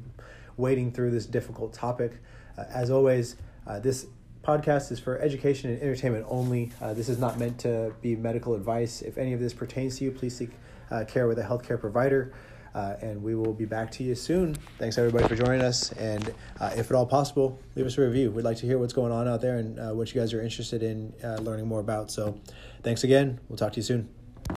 wading 0.56 0.92
through 0.92 1.10
this 1.10 1.26
difficult 1.26 1.72
topic. 1.72 2.12
Uh, 2.58 2.64
as 2.68 2.90
always, 2.90 3.36
uh, 3.66 3.78
this 3.80 4.06
podcast 4.42 4.90
is 4.90 4.98
for 4.98 5.18
education 5.18 5.70
and 5.70 5.80
entertainment 5.80 6.26
only. 6.28 6.72
Uh, 6.80 6.94
this 6.94 7.08
is 7.08 7.18
not 7.18 7.38
meant 7.38 7.58
to 7.60 7.94
be 8.02 8.16
medical 8.16 8.54
advice. 8.54 9.02
If 9.02 9.18
any 9.18 9.32
of 9.32 9.40
this 9.40 9.54
pertains 9.54 9.98
to 9.98 10.04
you, 10.04 10.10
please 10.10 10.36
seek 10.36 10.50
uh, 10.90 11.04
care 11.04 11.26
with 11.28 11.38
a 11.38 11.42
healthcare 11.42 11.80
provider. 11.80 12.32
Uh, 12.74 12.96
and 13.02 13.22
we 13.22 13.34
will 13.34 13.52
be 13.52 13.66
back 13.66 13.90
to 13.92 14.02
you 14.02 14.14
soon. 14.14 14.54
Thanks 14.78 14.96
everybody 14.96 15.28
for 15.28 15.36
joining 15.36 15.60
us. 15.60 15.92
And 15.92 16.32
uh, 16.58 16.72
if 16.74 16.90
at 16.90 16.96
all 16.96 17.04
possible, 17.04 17.58
leave 17.76 17.84
us 17.84 17.98
a 17.98 18.00
review. 18.00 18.30
We'd 18.30 18.44
like 18.44 18.56
to 18.58 18.66
hear 18.66 18.78
what's 18.78 18.94
going 18.94 19.12
on 19.12 19.28
out 19.28 19.42
there 19.42 19.58
and 19.58 19.78
uh, 19.78 19.90
what 19.90 20.14
you 20.14 20.20
guys 20.20 20.32
are 20.32 20.40
interested 20.40 20.82
in 20.82 21.12
uh, 21.22 21.36
learning 21.36 21.66
more 21.66 21.80
about. 21.80 22.10
So 22.10 22.40
thanks 22.82 23.04
again. 23.04 23.40
We'll 23.48 23.58
talk 23.58 23.72
to 23.74 23.76
you 23.76 23.84
soon. 23.84 24.21